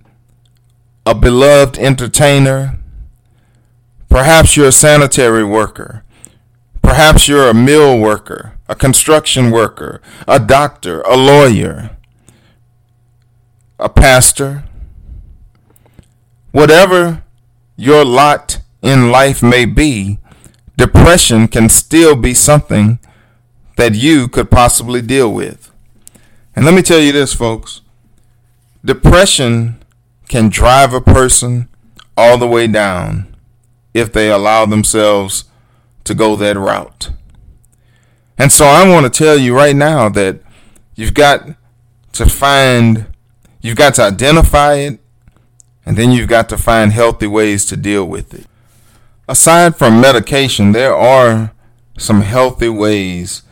a 1.06 1.14
beloved 1.14 1.78
entertainer. 1.78 2.78
Perhaps 4.08 4.56
you're 4.56 4.68
a 4.68 4.72
sanitary 4.72 5.44
worker. 5.44 6.04
Perhaps 6.82 7.28
you're 7.28 7.48
a 7.48 7.54
mill 7.54 7.98
worker, 7.98 8.58
a 8.68 8.74
construction 8.74 9.50
worker, 9.50 10.00
a 10.26 10.40
doctor, 10.40 11.02
a 11.02 11.16
lawyer, 11.16 11.96
a 13.78 13.88
pastor, 13.88 14.64
Whatever 16.52 17.22
your 17.76 18.04
lot 18.04 18.60
in 18.82 19.10
life 19.10 19.42
may 19.42 19.64
be, 19.64 20.18
depression 20.76 21.48
can 21.48 21.68
still 21.68 22.16
be 22.16 22.34
something 22.34 22.98
that 23.76 23.94
you 23.94 24.28
could 24.28 24.50
possibly 24.50 25.00
deal 25.00 25.32
with. 25.32 25.70
And 26.54 26.64
let 26.64 26.74
me 26.74 26.82
tell 26.82 26.98
you 26.98 27.12
this, 27.12 27.32
folks 27.32 27.82
depression 28.84 29.82
can 30.28 30.48
drive 30.48 30.94
a 30.94 31.00
person 31.00 31.68
all 32.16 32.38
the 32.38 32.46
way 32.46 32.66
down 32.66 33.36
if 33.92 34.12
they 34.12 34.30
allow 34.30 34.64
themselves 34.66 35.44
to 36.04 36.14
go 36.14 36.36
that 36.36 36.56
route. 36.56 37.10
And 38.38 38.50
so 38.50 38.64
I 38.64 38.88
want 38.88 39.04
to 39.04 39.10
tell 39.10 39.36
you 39.36 39.54
right 39.54 39.76
now 39.76 40.08
that 40.10 40.40
you've 40.94 41.14
got 41.14 41.46
to 42.12 42.26
find, 42.26 43.06
you've 43.60 43.76
got 43.76 43.94
to 43.94 44.02
identify 44.02 44.74
it 44.74 45.00
and 45.90 45.98
then 45.98 46.12
you've 46.12 46.28
got 46.28 46.48
to 46.48 46.56
find 46.56 46.92
healthy 46.92 47.26
ways 47.26 47.64
to 47.64 47.76
deal 47.76 48.04
with 48.04 48.32
it. 48.32 48.46
Aside 49.26 49.74
from 49.74 50.00
medication, 50.00 50.70
there 50.70 50.94
are 50.94 51.50
some 51.98 52.20
healthy 52.20 52.68
ways 52.68 53.42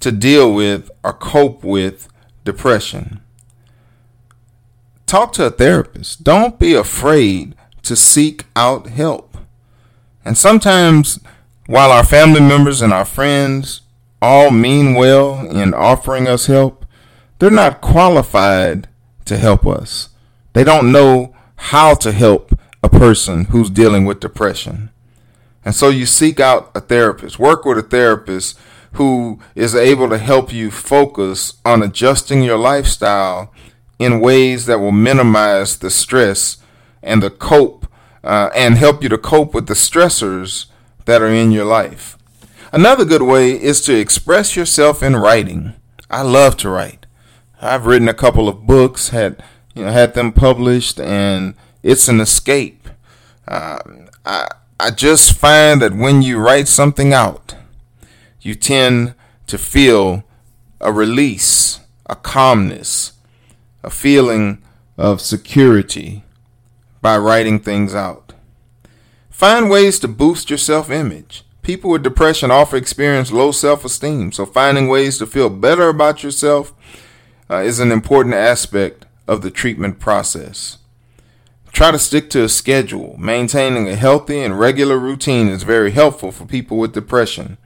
to 0.00 0.10
deal 0.10 0.52
with 0.52 0.90
or 1.04 1.12
cope 1.12 1.62
with 1.62 2.08
depression. 2.44 3.20
Talk 5.06 5.32
to 5.34 5.46
a 5.46 5.50
therapist. 5.50 6.24
Don't 6.24 6.58
be 6.58 6.74
afraid 6.74 7.54
to 7.84 7.94
seek 7.94 8.46
out 8.56 8.88
help. 8.88 9.36
And 10.24 10.36
sometimes, 10.36 11.20
while 11.66 11.92
our 11.92 12.04
family 12.04 12.40
members 12.40 12.82
and 12.82 12.92
our 12.92 13.04
friends 13.04 13.82
all 14.20 14.50
mean 14.50 14.94
well 14.94 15.48
in 15.48 15.72
offering 15.72 16.26
us 16.26 16.46
help, 16.46 16.84
they're 17.38 17.48
not 17.48 17.80
qualified 17.80 18.88
to 19.26 19.36
help 19.36 19.64
us. 19.64 20.08
They 20.52 20.64
don't 20.64 20.90
know 20.90 21.35
how 21.56 21.94
to 21.94 22.12
help 22.12 22.58
a 22.82 22.88
person 22.88 23.46
who's 23.46 23.70
dealing 23.70 24.04
with 24.04 24.20
depression. 24.20 24.90
And 25.64 25.74
so 25.74 25.88
you 25.88 26.06
seek 26.06 26.38
out 26.38 26.70
a 26.74 26.80
therapist, 26.80 27.38
work 27.38 27.64
with 27.64 27.78
a 27.78 27.82
therapist 27.82 28.58
who 28.92 29.40
is 29.54 29.74
able 29.74 30.08
to 30.08 30.18
help 30.18 30.52
you 30.52 30.70
focus 30.70 31.54
on 31.64 31.82
adjusting 31.82 32.42
your 32.42 32.56
lifestyle 32.56 33.52
in 33.98 34.20
ways 34.20 34.66
that 34.66 34.78
will 34.78 34.92
minimize 34.92 35.78
the 35.78 35.90
stress 35.90 36.58
and 37.02 37.22
the 37.22 37.30
cope 37.30 37.86
uh, 38.22 38.50
and 38.54 38.76
help 38.76 39.02
you 39.02 39.08
to 39.08 39.18
cope 39.18 39.54
with 39.54 39.66
the 39.66 39.74
stressors 39.74 40.66
that 41.04 41.22
are 41.22 41.28
in 41.28 41.52
your 41.52 41.64
life. 41.64 42.16
Another 42.72 43.04
good 43.04 43.22
way 43.22 43.50
is 43.50 43.80
to 43.82 43.98
express 43.98 44.56
yourself 44.56 45.02
in 45.02 45.16
writing. 45.16 45.74
I 46.10 46.22
love 46.22 46.56
to 46.58 46.68
write. 46.68 47.06
I've 47.60 47.86
written 47.86 48.08
a 48.08 48.14
couple 48.14 48.48
of 48.48 48.66
books, 48.66 49.10
had 49.10 49.42
you 49.76 49.84
know, 49.84 49.92
had 49.92 50.14
them 50.14 50.32
published, 50.32 50.98
and 50.98 51.54
it's 51.82 52.08
an 52.08 52.20
escape. 52.20 52.88
Uh, 53.46 53.78
I 54.24 54.48
I 54.80 54.90
just 54.90 55.32
find 55.32 55.80
that 55.80 55.94
when 55.94 56.20
you 56.22 56.38
write 56.38 56.68
something 56.68 57.12
out, 57.12 57.54
you 58.40 58.54
tend 58.54 59.14
to 59.46 59.56
feel 59.56 60.24
a 60.80 60.92
release, 60.92 61.80
a 62.06 62.16
calmness, 62.16 63.12
a 63.82 63.90
feeling 63.90 64.62
of 64.98 65.20
security 65.20 66.24
by 67.00 67.16
writing 67.16 67.58
things 67.58 67.94
out. 67.94 68.34
Find 69.30 69.70
ways 69.70 69.98
to 70.00 70.08
boost 70.08 70.50
your 70.50 70.58
self 70.58 70.90
image. 70.90 71.44
People 71.62 71.90
with 71.90 72.02
depression 72.02 72.50
often 72.50 72.78
experience 72.78 73.32
low 73.32 73.52
self 73.52 73.84
esteem, 73.84 74.32
so 74.32 74.46
finding 74.46 74.88
ways 74.88 75.18
to 75.18 75.26
feel 75.26 75.50
better 75.50 75.88
about 75.88 76.22
yourself 76.22 76.72
uh, 77.50 77.56
is 77.56 77.80
an 77.80 77.92
important 77.92 78.34
aspect 78.34 79.05
of 79.26 79.42
the 79.42 79.50
treatment 79.50 79.98
process. 79.98 80.78
Try 81.72 81.90
to 81.90 81.98
stick 81.98 82.30
to 82.30 82.44
a 82.44 82.48
schedule. 82.48 83.16
Maintaining 83.18 83.88
a 83.88 83.96
healthy 83.96 84.40
and 84.40 84.58
regular 84.58 84.98
routine 84.98 85.48
is 85.48 85.62
very 85.62 85.90
helpful 85.90 86.32
for 86.32 86.46
people 86.46 86.78
with 86.78 86.94
depression. 86.94 87.58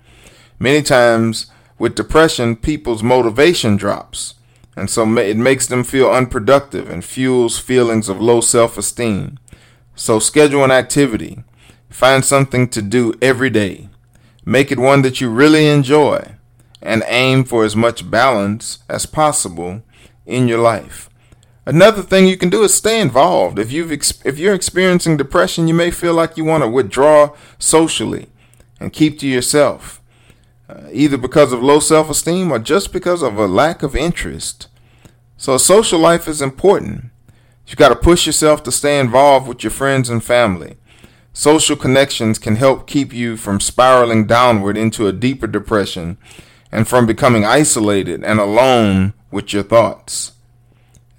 Many 0.58 0.82
times, 0.82 1.46
with 1.78 1.94
depression, 1.94 2.56
people's 2.56 3.02
motivation 3.02 3.76
drops, 3.76 4.34
and 4.76 4.90
so 4.90 5.04
it 5.18 5.36
makes 5.36 5.66
them 5.66 5.84
feel 5.84 6.10
unproductive 6.10 6.90
and 6.90 7.04
fuels 7.04 7.58
feelings 7.58 8.08
of 8.08 8.20
low 8.20 8.40
self 8.40 8.76
esteem. 8.76 9.38
So, 9.94 10.18
schedule 10.18 10.64
an 10.64 10.70
activity. 10.70 11.44
Find 11.88 12.24
something 12.24 12.68
to 12.70 12.82
do 12.82 13.14
every 13.20 13.50
day. 13.50 13.90
Make 14.44 14.72
it 14.72 14.78
one 14.78 15.02
that 15.02 15.20
you 15.20 15.28
really 15.28 15.66
enjoy, 15.66 16.36
and 16.80 17.02
aim 17.06 17.44
for 17.44 17.64
as 17.64 17.76
much 17.76 18.10
balance 18.10 18.78
as 18.88 19.06
possible 19.06 19.82
in 20.26 20.48
your 20.48 20.58
life. 20.58 21.09
Another 21.70 22.02
thing 22.02 22.26
you 22.26 22.36
can 22.36 22.50
do 22.50 22.64
is 22.64 22.74
stay 22.74 23.00
involved. 23.00 23.56
If 23.56 23.70
you've 23.70 23.92
ex- 23.92 24.20
if 24.24 24.40
you're 24.40 24.54
experiencing 24.54 25.16
depression, 25.16 25.68
you 25.68 25.74
may 25.74 25.92
feel 25.92 26.14
like 26.14 26.36
you 26.36 26.44
want 26.44 26.64
to 26.64 26.68
withdraw 26.68 27.36
socially 27.60 28.26
and 28.80 28.92
keep 28.92 29.20
to 29.20 29.28
yourself, 29.28 30.02
uh, 30.68 30.88
either 30.92 31.16
because 31.16 31.52
of 31.52 31.62
low 31.62 31.78
self-esteem 31.78 32.50
or 32.50 32.58
just 32.58 32.92
because 32.92 33.22
of 33.22 33.38
a 33.38 33.46
lack 33.46 33.84
of 33.84 33.94
interest. 33.94 34.66
So 35.36 35.58
social 35.58 36.00
life 36.00 36.26
is 36.26 36.42
important. 36.42 37.04
You 37.68 37.76
got 37.76 37.90
to 37.90 37.94
push 37.94 38.26
yourself 38.26 38.64
to 38.64 38.72
stay 38.72 38.98
involved 38.98 39.46
with 39.46 39.62
your 39.62 39.70
friends 39.70 40.10
and 40.10 40.24
family. 40.24 40.76
Social 41.32 41.76
connections 41.76 42.40
can 42.40 42.56
help 42.56 42.88
keep 42.88 43.12
you 43.12 43.36
from 43.36 43.60
spiraling 43.60 44.26
downward 44.26 44.76
into 44.76 45.06
a 45.06 45.12
deeper 45.12 45.46
depression 45.46 46.18
and 46.72 46.88
from 46.88 47.06
becoming 47.06 47.44
isolated 47.44 48.24
and 48.24 48.40
alone 48.40 49.12
with 49.30 49.52
your 49.52 49.62
thoughts. 49.62 50.32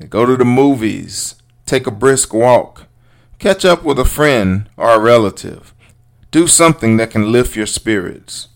Go 0.10 0.26
to 0.26 0.36
the 0.36 0.46
movies. 0.46 1.36
Take 1.66 1.88
a 1.88 1.92
brisk 1.92 2.34
walk. 2.34 2.88
Catch 3.40 3.66
up 3.66 3.84
with 3.84 3.98
a 3.98 4.06
friend 4.06 4.70
or 4.78 4.92
a 4.92 5.00
relative. 5.00 5.74
Do 6.32 6.48
something 6.48 6.98
that 6.98 7.12
can 7.12 7.32
lift 7.32 7.56
your 7.56 7.66
spirits. 7.66 8.50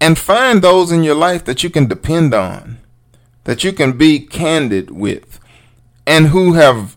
And 0.00 0.18
find 0.18 0.62
those 0.62 0.90
in 0.90 1.02
your 1.02 1.14
life 1.14 1.44
that 1.44 1.62
you 1.62 1.68
can 1.68 1.86
depend 1.86 2.32
on, 2.32 2.78
that 3.44 3.62
you 3.64 3.72
can 3.72 3.98
be 3.98 4.20
candid 4.20 4.90
with, 4.90 5.38
and 6.06 6.28
who 6.28 6.54
have 6.54 6.96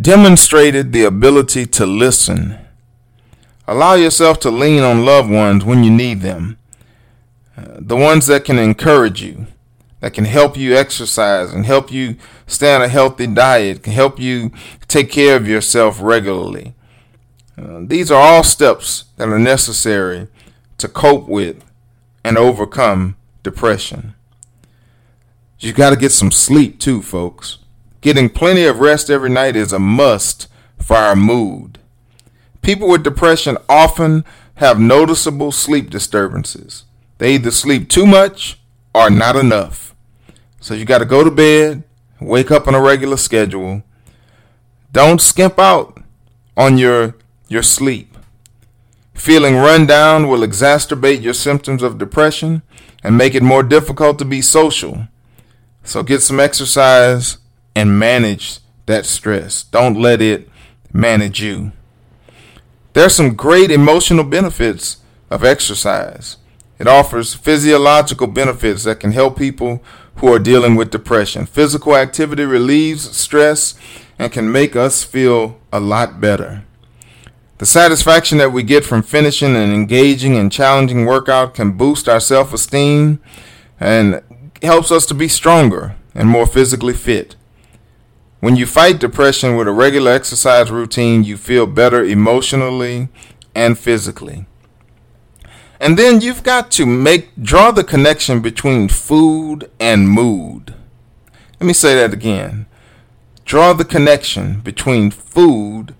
demonstrated 0.00 0.92
the 0.92 1.04
ability 1.04 1.66
to 1.66 1.86
listen. 1.86 2.58
Allow 3.66 3.94
yourself 3.94 4.38
to 4.40 4.50
lean 4.50 4.82
on 4.82 5.04
loved 5.04 5.30
ones 5.30 5.64
when 5.64 5.84
you 5.84 5.90
need 5.90 6.20
them, 6.20 6.58
uh, 7.56 7.78
the 7.78 7.96
ones 7.96 8.26
that 8.26 8.44
can 8.44 8.58
encourage 8.58 9.22
you, 9.22 9.46
that 10.02 10.12
can 10.12 10.24
help 10.24 10.56
you 10.56 10.76
exercise 10.76 11.52
and 11.52 11.64
help 11.64 11.92
you 11.92 12.16
stay 12.48 12.74
on 12.74 12.82
a 12.82 12.88
healthy 12.88 13.28
diet, 13.28 13.84
can 13.84 13.92
help 13.92 14.18
you 14.18 14.50
take 14.88 15.12
care 15.12 15.36
of 15.36 15.46
yourself 15.46 16.02
regularly. 16.02 16.74
Uh, 17.56 17.82
these 17.82 18.10
are 18.10 18.20
all 18.20 18.42
steps 18.42 19.04
that 19.16 19.28
are 19.28 19.38
necessary 19.38 20.26
to 20.78 20.88
cope 20.88 21.28
with 21.28 21.64
and 22.24 22.36
overcome 22.36 23.16
depression. 23.44 24.14
You 25.60 25.72
got 25.72 25.90
to 25.90 25.96
get 25.96 26.10
some 26.10 26.32
sleep 26.32 26.80
too, 26.80 27.00
folks. 27.00 27.58
Getting 28.00 28.28
plenty 28.28 28.64
of 28.64 28.80
rest 28.80 29.08
every 29.08 29.30
night 29.30 29.54
is 29.54 29.72
a 29.72 29.78
must 29.78 30.48
for 30.80 30.96
our 30.96 31.14
mood. 31.14 31.78
People 32.60 32.88
with 32.88 33.04
depression 33.04 33.56
often 33.68 34.24
have 34.56 34.80
noticeable 34.80 35.52
sleep 35.52 35.90
disturbances. 35.90 36.86
They 37.18 37.34
either 37.34 37.52
sleep 37.52 37.88
too 37.88 38.04
much 38.04 38.58
or 38.92 39.08
not 39.08 39.36
enough. 39.36 39.91
So 40.62 40.74
you 40.74 40.84
got 40.84 40.98
to 40.98 41.04
go 41.04 41.24
to 41.24 41.30
bed, 41.30 41.82
wake 42.20 42.52
up 42.52 42.68
on 42.68 42.74
a 42.76 42.80
regular 42.80 43.16
schedule. 43.16 43.82
Don't 44.92 45.20
skimp 45.20 45.58
out 45.58 46.00
on 46.56 46.78
your 46.78 47.16
your 47.48 47.64
sleep. 47.64 48.16
Feeling 49.12 49.56
run 49.56 49.86
down 49.86 50.28
will 50.28 50.46
exacerbate 50.46 51.20
your 51.20 51.34
symptoms 51.34 51.82
of 51.82 51.98
depression 51.98 52.62
and 53.02 53.18
make 53.18 53.34
it 53.34 53.42
more 53.42 53.64
difficult 53.64 54.20
to 54.20 54.24
be 54.24 54.40
social. 54.40 55.08
So 55.82 56.04
get 56.04 56.22
some 56.22 56.38
exercise 56.38 57.38
and 57.74 57.98
manage 57.98 58.60
that 58.86 59.04
stress. 59.04 59.64
Don't 59.64 60.00
let 60.00 60.22
it 60.22 60.48
manage 60.92 61.42
you. 61.42 61.72
There's 62.92 63.16
some 63.16 63.34
great 63.34 63.72
emotional 63.72 64.24
benefits 64.24 64.98
of 65.28 65.42
exercise. 65.42 66.36
It 66.78 66.86
offers 66.86 67.34
physiological 67.34 68.28
benefits 68.28 68.84
that 68.84 69.00
can 69.00 69.10
help 69.10 69.36
people 69.36 69.82
who 70.16 70.32
are 70.32 70.38
dealing 70.38 70.74
with 70.76 70.90
depression. 70.90 71.46
Physical 71.46 71.96
activity 71.96 72.44
relieves 72.44 73.16
stress 73.16 73.74
and 74.18 74.32
can 74.32 74.50
make 74.50 74.76
us 74.76 75.02
feel 75.02 75.60
a 75.72 75.80
lot 75.80 76.20
better. 76.20 76.64
The 77.58 77.66
satisfaction 77.66 78.38
that 78.38 78.52
we 78.52 78.62
get 78.62 78.84
from 78.84 79.02
finishing 79.02 79.54
an 79.54 79.72
engaging 79.72 80.36
and 80.36 80.50
challenging 80.50 81.06
workout 81.06 81.54
can 81.54 81.76
boost 81.76 82.08
our 82.08 82.20
self 82.20 82.52
esteem 82.52 83.20
and 83.78 84.22
helps 84.62 84.90
us 84.90 85.06
to 85.06 85.14
be 85.14 85.28
stronger 85.28 85.96
and 86.14 86.28
more 86.28 86.46
physically 86.46 86.94
fit. 86.94 87.36
When 88.40 88.56
you 88.56 88.66
fight 88.66 88.98
depression 88.98 89.56
with 89.56 89.68
a 89.68 89.72
regular 89.72 90.10
exercise 90.10 90.70
routine, 90.70 91.22
you 91.22 91.36
feel 91.36 91.66
better 91.66 92.02
emotionally 92.02 93.08
and 93.54 93.78
physically. 93.78 94.46
And 95.82 95.98
then 95.98 96.20
you've 96.20 96.44
got 96.44 96.70
to 96.72 96.86
make 96.86 97.34
draw 97.42 97.72
the 97.72 97.82
connection 97.82 98.40
between 98.40 98.86
food 98.86 99.68
and 99.80 100.08
mood. 100.08 100.76
Let 101.58 101.66
me 101.66 101.72
say 101.72 101.96
that 101.96 102.12
again. 102.12 102.66
Draw 103.44 103.72
the 103.72 103.84
connection 103.84 104.60
between 104.60 105.10
food 105.10 105.96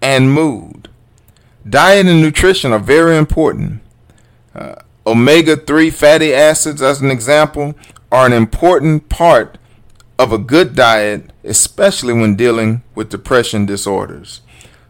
and 0.00 0.32
mood. 0.32 0.88
Diet 1.68 2.06
and 2.06 2.22
nutrition 2.22 2.72
are 2.72 2.78
very 2.78 3.18
important. 3.18 3.82
Uh, 4.54 4.76
omega 5.06 5.54
3 5.54 5.90
fatty 5.90 6.32
acids, 6.32 6.80
as 6.80 7.02
an 7.02 7.10
example, 7.10 7.74
are 8.10 8.24
an 8.24 8.32
important 8.32 9.10
part 9.10 9.58
of 10.18 10.32
a 10.32 10.38
good 10.38 10.74
diet, 10.74 11.30
especially 11.44 12.14
when 12.14 12.36
dealing 12.36 12.82
with 12.94 13.10
depression 13.10 13.66
disorders. 13.66 14.40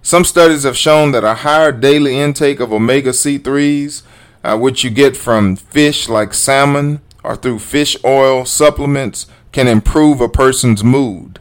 Some 0.02 0.22
studies 0.22 0.62
have 0.62 0.76
shown 0.76 1.10
that 1.10 1.24
a 1.24 1.34
higher 1.34 1.72
daily 1.72 2.20
intake 2.20 2.60
of 2.60 2.72
omega 2.72 3.10
C3s 3.10 4.04
uh, 4.44 4.56
which 4.56 4.84
you 4.84 4.90
get 4.90 5.16
from 5.16 5.56
fish 5.56 6.08
like 6.08 6.34
salmon 6.34 7.00
or 7.22 7.36
through 7.36 7.58
fish 7.58 7.96
oil 8.04 8.44
supplements, 8.44 9.26
can 9.50 9.66
improve 9.66 10.20
a 10.20 10.28
person's 10.28 10.84
mood. 10.84 11.40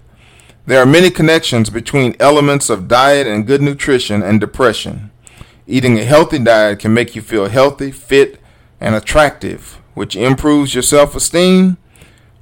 There 0.66 0.82
are 0.82 0.86
many 0.86 1.12
connections 1.12 1.70
between 1.70 2.16
elements 2.20 2.72
of 2.72 2.88
diet 2.88 3.28
and 3.28 3.46
good 3.46 3.62
nutrition 3.62 4.24
and 4.24 4.40
depression. 4.40 5.12
Eating 5.68 6.00
a 6.00 6.04
healthy 6.04 6.40
diet 6.40 6.80
can 6.80 6.94
make 6.94 7.16
you 7.16 7.22
feel 7.22 7.50
healthy, 7.50 7.92
fit, 7.92 8.40
and 8.82 8.96
attractive, 8.96 9.80
which 9.94 10.16
improves 10.16 10.74
your 10.74 10.82
self 10.82 11.16
esteem, 11.16 11.78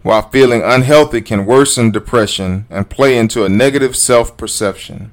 while 0.03 0.29
feeling 0.29 0.61
unhealthy 0.63 1.21
can 1.21 1.45
worsen 1.45 1.91
depression 1.91 2.65
and 2.69 2.89
play 2.89 3.17
into 3.17 3.43
a 3.43 3.49
negative 3.49 3.95
self 3.95 4.37
perception. 4.37 5.11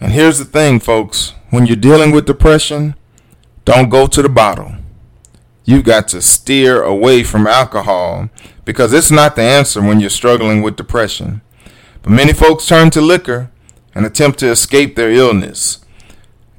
And 0.00 0.12
here's 0.12 0.38
the 0.38 0.44
thing, 0.44 0.80
folks 0.80 1.32
when 1.50 1.66
you're 1.66 1.76
dealing 1.76 2.10
with 2.10 2.26
depression, 2.26 2.94
don't 3.64 3.88
go 3.88 4.06
to 4.06 4.22
the 4.22 4.28
bottle. 4.28 4.72
You've 5.64 5.84
got 5.84 6.08
to 6.08 6.20
steer 6.20 6.82
away 6.82 7.22
from 7.22 7.46
alcohol 7.46 8.28
because 8.64 8.92
it's 8.92 9.10
not 9.10 9.36
the 9.36 9.42
answer 9.42 9.80
when 9.80 10.00
you're 10.00 10.10
struggling 10.10 10.62
with 10.62 10.76
depression. 10.76 11.40
But 12.02 12.12
many 12.12 12.34
folks 12.34 12.66
turn 12.66 12.90
to 12.90 13.00
liquor 13.00 13.50
and 13.94 14.04
attempt 14.04 14.38
to 14.40 14.50
escape 14.50 14.96
their 14.96 15.10
illness. 15.10 15.84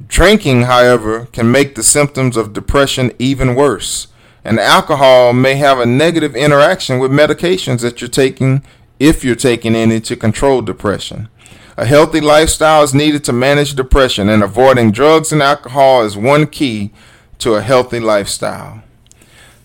Drinking, 0.07 0.63
however, 0.63 1.27
can 1.27 1.51
make 1.51 1.75
the 1.75 1.83
symptoms 1.83 2.35
of 2.35 2.53
depression 2.53 3.11
even 3.19 3.55
worse, 3.55 4.07
and 4.43 4.59
alcohol 4.59 5.33
may 5.33 5.55
have 5.55 5.79
a 5.79 5.85
negative 5.85 6.35
interaction 6.35 6.99
with 6.99 7.11
medications 7.11 7.81
that 7.81 8.01
you're 8.01 8.09
taking 8.09 8.63
if 8.99 9.23
you're 9.23 9.35
taking 9.35 9.75
any 9.75 9.99
to 10.01 10.15
control 10.15 10.61
depression. 10.61 11.29
A 11.77 11.85
healthy 11.85 12.21
lifestyle 12.21 12.83
is 12.83 12.93
needed 12.93 13.25
to 13.25 13.33
manage 13.33 13.75
depression, 13.75 14.29
and 14.29 14.41
avoiding 14.41 14.91
drugs 14.91 15.33
and 15.33 15.41
alcohol 15.41 16.03
is 16.03 16.15
one 16.15 16.47
key 16.47 16.93
to 17.39 17.55
a 17.55 17.61
healthy 17.61 17.99
lifestyle. 17.99 18.81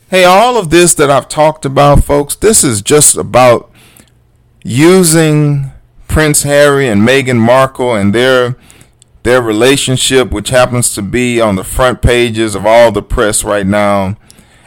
Hey, 0.09 0.25
all 0.25 0.57
of 0.57 0.71
this 0.71 0.93
that 0.95 1.09
I've 1.09 1.29
talked 1.29 1.65
about, 1.65 2.03
folks, 2.03 2.35
this 2.35 2.65
is 2.65 2.83
just 2.83 3.17
about 3.17 3.71
using 4.65 5.71
Prince 6.09 6.43
Harry 6.43 6.89
and 6.89 7.07
Meghan 7.07 7.39
Markle 7.39 7.95
and 7.95 8.13
their 8.13 8.57
their 9.23 9.41
relationship, 9.41 10.33
which 10.33 10.49
happens 10.49 10.95
to 10.95 11.03
be 11.03 11.41
on 11.41 11.55
the 11.55 11.63
front 11.63 12.03
pages 12.03 12.55
of 12.55 12.67
all 12.67 12.91
the 12.91 13.03
press 13.03 13.45
right 13.45 13.67
now, 13.67 14.17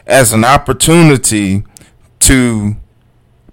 as 0.06 0.32
an 0.32 0.44
opportunity 0.44 1.64
to 2.20 2.76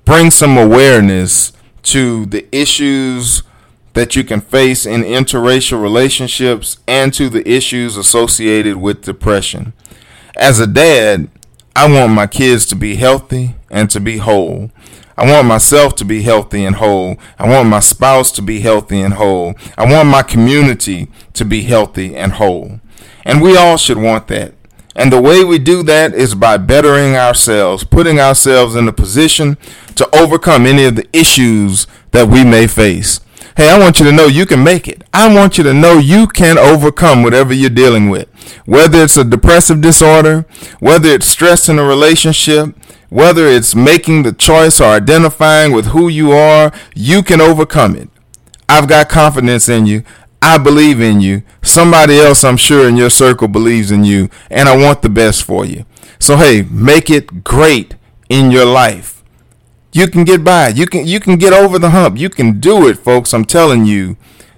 bring 0.05 0.31
some 0.31 0.57
awareness 0.57 1.51
to 1.81 2.25
the 2.27 2.47
issues 2.55 3.43
that 3.93 4.15
you 4.15 4.23
can 4.23 4.41
face 4.41 4.85
in 4.85 5.01
interracial 5.01 5.81
relationships 5.81 6.77
and 6.87 7.13
to 7.13 7.29
the 7.29 7.47
issues 7.49 7.97
associated 7.97 8.77
with 8.77 9.01
depression. 9.03 9.73
As 10.35 10.59
a 10.59 10.67
dad, 10.67 11.29
I 11.75 11.91
want 11.91 12.13
my 12.13 12.27
kids 12.27 12.65
to 12.67 12.75
be 12.75 12.95
healthy 12.95 13.55
and 13.69 13.89
to 13.89 13.99
be 13.99 14.17
whole. 14.17 14.71
I 15.17 15.29
want 15.29 15.47
myself 15.47 15.95
to 15.95 16.05
be 16.05 16.23
healthy 16.23 16.65
and 16.65 16.77
whole. 16.77 17.17
I 17.37 17.47
want 17.47 17.69
my 17.69 17.79
spouse 17.79 18.31
to 18.33 18.41
be 18.41 18.61
healthy 18.61 19.01
and 19.01 19.13
whole. 19.15 19.55
I 19.77 19.91
want 19.91 20.09
my 20.09 20.23
community 20.23 21.09
to 21.33 21.45
be 21.45 21.63
healthy 21.63 22.15
and 22.15 22.33
whole. 22.33 22.79
And 23.23 23.41
we 23.41 23.55
all 23.55 23.77
should 23.77 23.97
want 23.97 24.27
that. 24.29 24.53
And 24.95 25.11
the 25.11 25.21
way 25.21 25.43
we 25.43 25.59
do 25.59 25.83
that 25.83 26.13
is 26.13 26.35
by 26.35 26.57
bettering 26.57 27.15
ourselves, 27.15 27.83
putting 27.83 28.19
ourselves 28.19 28.75
in 28.75 28.87
a 28.87 28.93
position 28.93 29.57
to 29.95 30.09
overcome 30.15 30.65
any 30.65 30.85
of 30.85 30.95
the 30.95 31.07
issues 31.13 31.87
that 32.11 32.27
we 32.27 32.43
may 32.43 32.67
face. 32.67 33.21
Hey, 33.57 33.69
I 33.69 33.77
want 33.77 33.99
you 33.99 34.05
to 34.05 34.11
know 34.11 34.27
you 34.27 34.45
can 34.45 34.63
make 34.63 34.87
it. 34.87 35.03
I 35.13 35.33
want 35.33 35.57
you 35.57 35.63
to 35.65 35.73
know 35.73 35.97
you 35.97 36.25
can 36.27 36.57
overcome 36.57 37.21
whatever 37.21 37.53
you're 37.53 37.69
dealing 37.69 38.09
with. 38.09 38.29
Whether 38.65 39.03
it's 39.03 39.17
a 39.17 39.25
depressive 39.25 39.81
disorder, 39.81 40.45
whether 40.79 41.09
it's 41.09 41.27
stress 41.27 41.67
in 41.67 41.77
a 41.77 41.83
relationship, 41.83 42.75
whether 43.09 43.45
it's 43.47 43.75
making 43.75 44.23
the 44.23 44.31
choice 44.31 44.79
or 44.79 44.85
identifying 44.85 45.73
with 45.73 45.87
who 45.87 46.07
you 46.07 46.31
are, 46.31 46.71
you 46.95 47.21
can 47.21 47.41
overcome 47.41 47.95
it. 47.95 48.09
I've 48.69 48.87
got 48.87 49.09
confidence 49.09 49.67
in 49.67 49.85
you. 49.85 50.03
I 50.41 50.57
believe 50.57 51.01
in 51.01 51.19
you. 51.19 51.43
Somebody 51.61 52.19
else, 52.19 52.43
I'm 52.43 52.57
sure, 52.57 52.87
in 52.87 52.95
your 52.95 53.09
circle 53.09 53.49
believes 53.49 53.91
in 53.91 54.05
you, 54.05 54.29
and 54.49 54.69
I 54.69 54.77
want 54.77 55.01
the 55.01 55.09
best 55.09 55.43
for 55.43 55.65
you. 55.65 55.85
So, 56.19 56.37
hey, 56.37 56.63
make 56.63 57.09
it 57.09 57.43
great 57.43 57.95
in 58.29 58.49
your 58.49 58.65
life. 58.65 59.20
You 59.93 60.07
can 60.07 60.23
get 60.23 60.43
by. 60.43 60.69
You 60.69 60.85
can 60.85 61.05
you 61.05 61.19
can 61.19 61.37
get 61.37 61.53
over 61.53 61.77
the 61.77 61.89
hump. 61.89 62.17
You 62.17 62.29
can 62.29 62.59
do 62.59 62.87
it, 62.87 62.97
folks. 62.97 63.33
I'm 63.33 63.45
telling 63.45 63.85
you, 63.85 64.15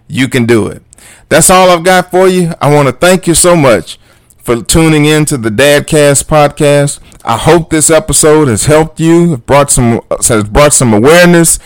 you 0.08 0.28
can 0.28 0.46
do 0.46 0.68
it. 0.68 0.84
That's 1.30 1.50
all 1.50 1.70
I've 1.70 1.84
got 1.84 2.12
for 2.12 2.28
you. 2.28 2.54
I 2.62 2.72
want 2.74 2.88
to 2.88 2.94
thank 2.94 3.26
you 3.26 3.34
so 3.34 3.56
much 3.56 3.98
for 4.38 4.62
tuning 4.62 5.06
in 5.06 5.26
to 5.26 5.38
the 5.38 5.50
Dadcast 5.50 6.26
podcast. 6.26 7.00
I 7.26 7.38
hope 7.38 7.70
this 7.70 7.90
episode 7.90 8.48
has 8.48 8.66
helped 8.66 9.00
you, 9.00 9.38
brought 9.38 9.72
some 9.72 10.02
has 10.28 10.44
brought 10.44 10.74
some 10.74 10.94
awareness 10.94 11.58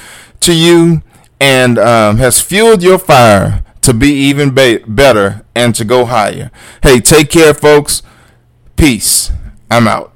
to 0.41 0.53
you, 0.53 1.01
and 1.39 1.77
um, 1.77 2.17
has 2.17 2.39
fueled 2.39 2.83
your 2.83 2.99
fire 2.99 3.63
to 3.81 3.93
be 3.93 4.09
even 4.13 4.53
be- 4.53 4.79
better 4.87 5.43
and 5.55 5.73
to 5.75 5.83
go 5.83 6.05
higher. 6.05 6.51
Hey, 6.83 6.99
take 6.99 7.29
care, 7.29 7.53
folks. 7.53 8.03
Peace. 8.75 9.31
I'm 9.69 9.87
out. 9.87 10.13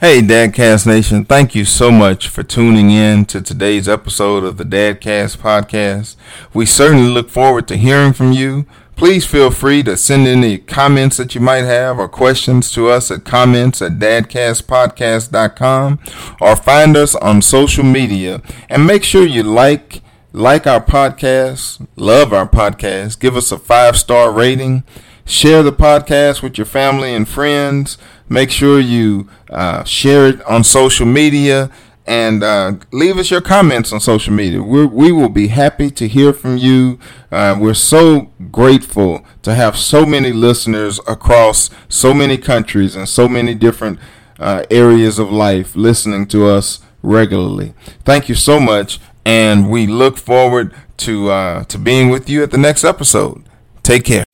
Hey, 0.00 0.20
Dadcast 0.20 0.86
Nation, 0.86 1.24
thank 1.24 1.56
you 1.56 1.64
so 1.64 1.90
much 1.90 2.28
for 2.28 2.44
tuning 2.44 2.92
in 2.92 3.24
to 3.24 3.42
today's 3.42 3.88
episode 3.88 4.44
of 4.44 4.56
the 4.56 4.62
Dadcast 4.62 5.38
podcast. 5.38 6.14
We 6.54 6.66
certainly 6.66 7.08
look 7.08 7.28
forward 7.28 7.66
to 7.66 7.76
hearing 7.76 8.12
from 8.12 8.30
you. 8.30 8.64
Please 8.94 9.26
feel 9.26 9.50
free 9.50 9.82
to 9.82 9.96
send 9.96 10.28
any 10.28 10.56
comments 10.56 11.16
that 11.16 11.34
you 11.34 11.40
might 11.40 11.64
have 11.64 11.98
or 11.98 12.08
questions 12.08 12.70
to 12.74 12.88
us 12.88 13.10
at 13.10 13.24
comments 13.24 13.82
at 13.82 13.98
dadcastpodcast.com 13.98 15.98
or 16.40 16.54
find 16.54 16.96
us 16.96 17.16
on 17.16 17.42
social 17.42 17.82
media. 17.82 18.40
And 18.68 18.86
make 18.86 19.02
sure 19.02 19.26
you 19.26 19.42
like, 19.42 20.00
like 20.32 20.68
our 20.68 20.80
podcast, 20.80 21.84
love 21.96 22.32
our 22.32 22.48
podcast, 22.48 23.18
give 23.18 23.36
us 23.36 23.50
a 23.50 23.58
five 23.58 23.96
star 23.96 24.30
rating, 24.30 24.84
share 25.24 25.64
the 25.64 25.72
podcast 25.72 26.40
with 26.40 26.56
your 26.56 26.66
family 26.66 27.12
and 27.12 27.28
friends. 27.28 27.98
Make 28.28 28.50
sure 28.50 28.80
you 28.80 29.28
uh, 29.50 29.84
share 29.84 30.26
it 30.26 30.42
on 30.44 30.64
social 30.64 31.06
media 31.06 31.70
and 32.08 32.42
uh, 32.42 32.72
leave 32.90 33.18
us 33.18 33.30
your 33.30 33.42
comments 33.42 33.92
on 33.92 34.00
social 34.00 34.32
media. 34.32 34.62
We're, 34.62 34.86
we 34.86 35.12
will 35.12 35.28
be 35.28 35.48
happy 35.48 35.90
to 35.90 36.08
hear 36.08 36.32
from 36.32 36.56
you. 36.56 36.98
Uh, 37.30 37.56
we're 37.60 37.74
so 37.74 38.30
grateful 38.50 39.24
to 39.42 39.54
have 39.54 39.76
so 39.76 40.06
many 40.06 40.32
listeners 40.32 40.98
across 41.06 41.68
so 41.88 42.14
many 42.14 42.38
countries 42.38 42.96
and 42.96 43.06
so 43.06 43.28
many 43.28 43.54
different 43.54 43.98
uh, 44.38 44.64
areas 44.70 45.18
of 45.18 45.30
life 45.30 45.76
listening 45.76 46.26
to 46.28 46.46
us 46.46 46.80
regularly. 47.02 47.74
Thank 48.04 48.28
you 48.30 48.34
so 48.34 48.58
much, 48.58 49.00
and 49.26 49.68
we 49.68 49.86
look 49.86 50.16
forward 50.16 50.74
to 50.98 51.30
uh, 51.30 51.64
to 51.64 51.78
being 51.78 52.08
with 52.08 52.30
you 52.30 52.42
at 52.42 52.50
the 52.50 52.58
next 52.58 52.84
episode. 52.84 53.44
Take 53.82 54.04
care. 54.04 54.24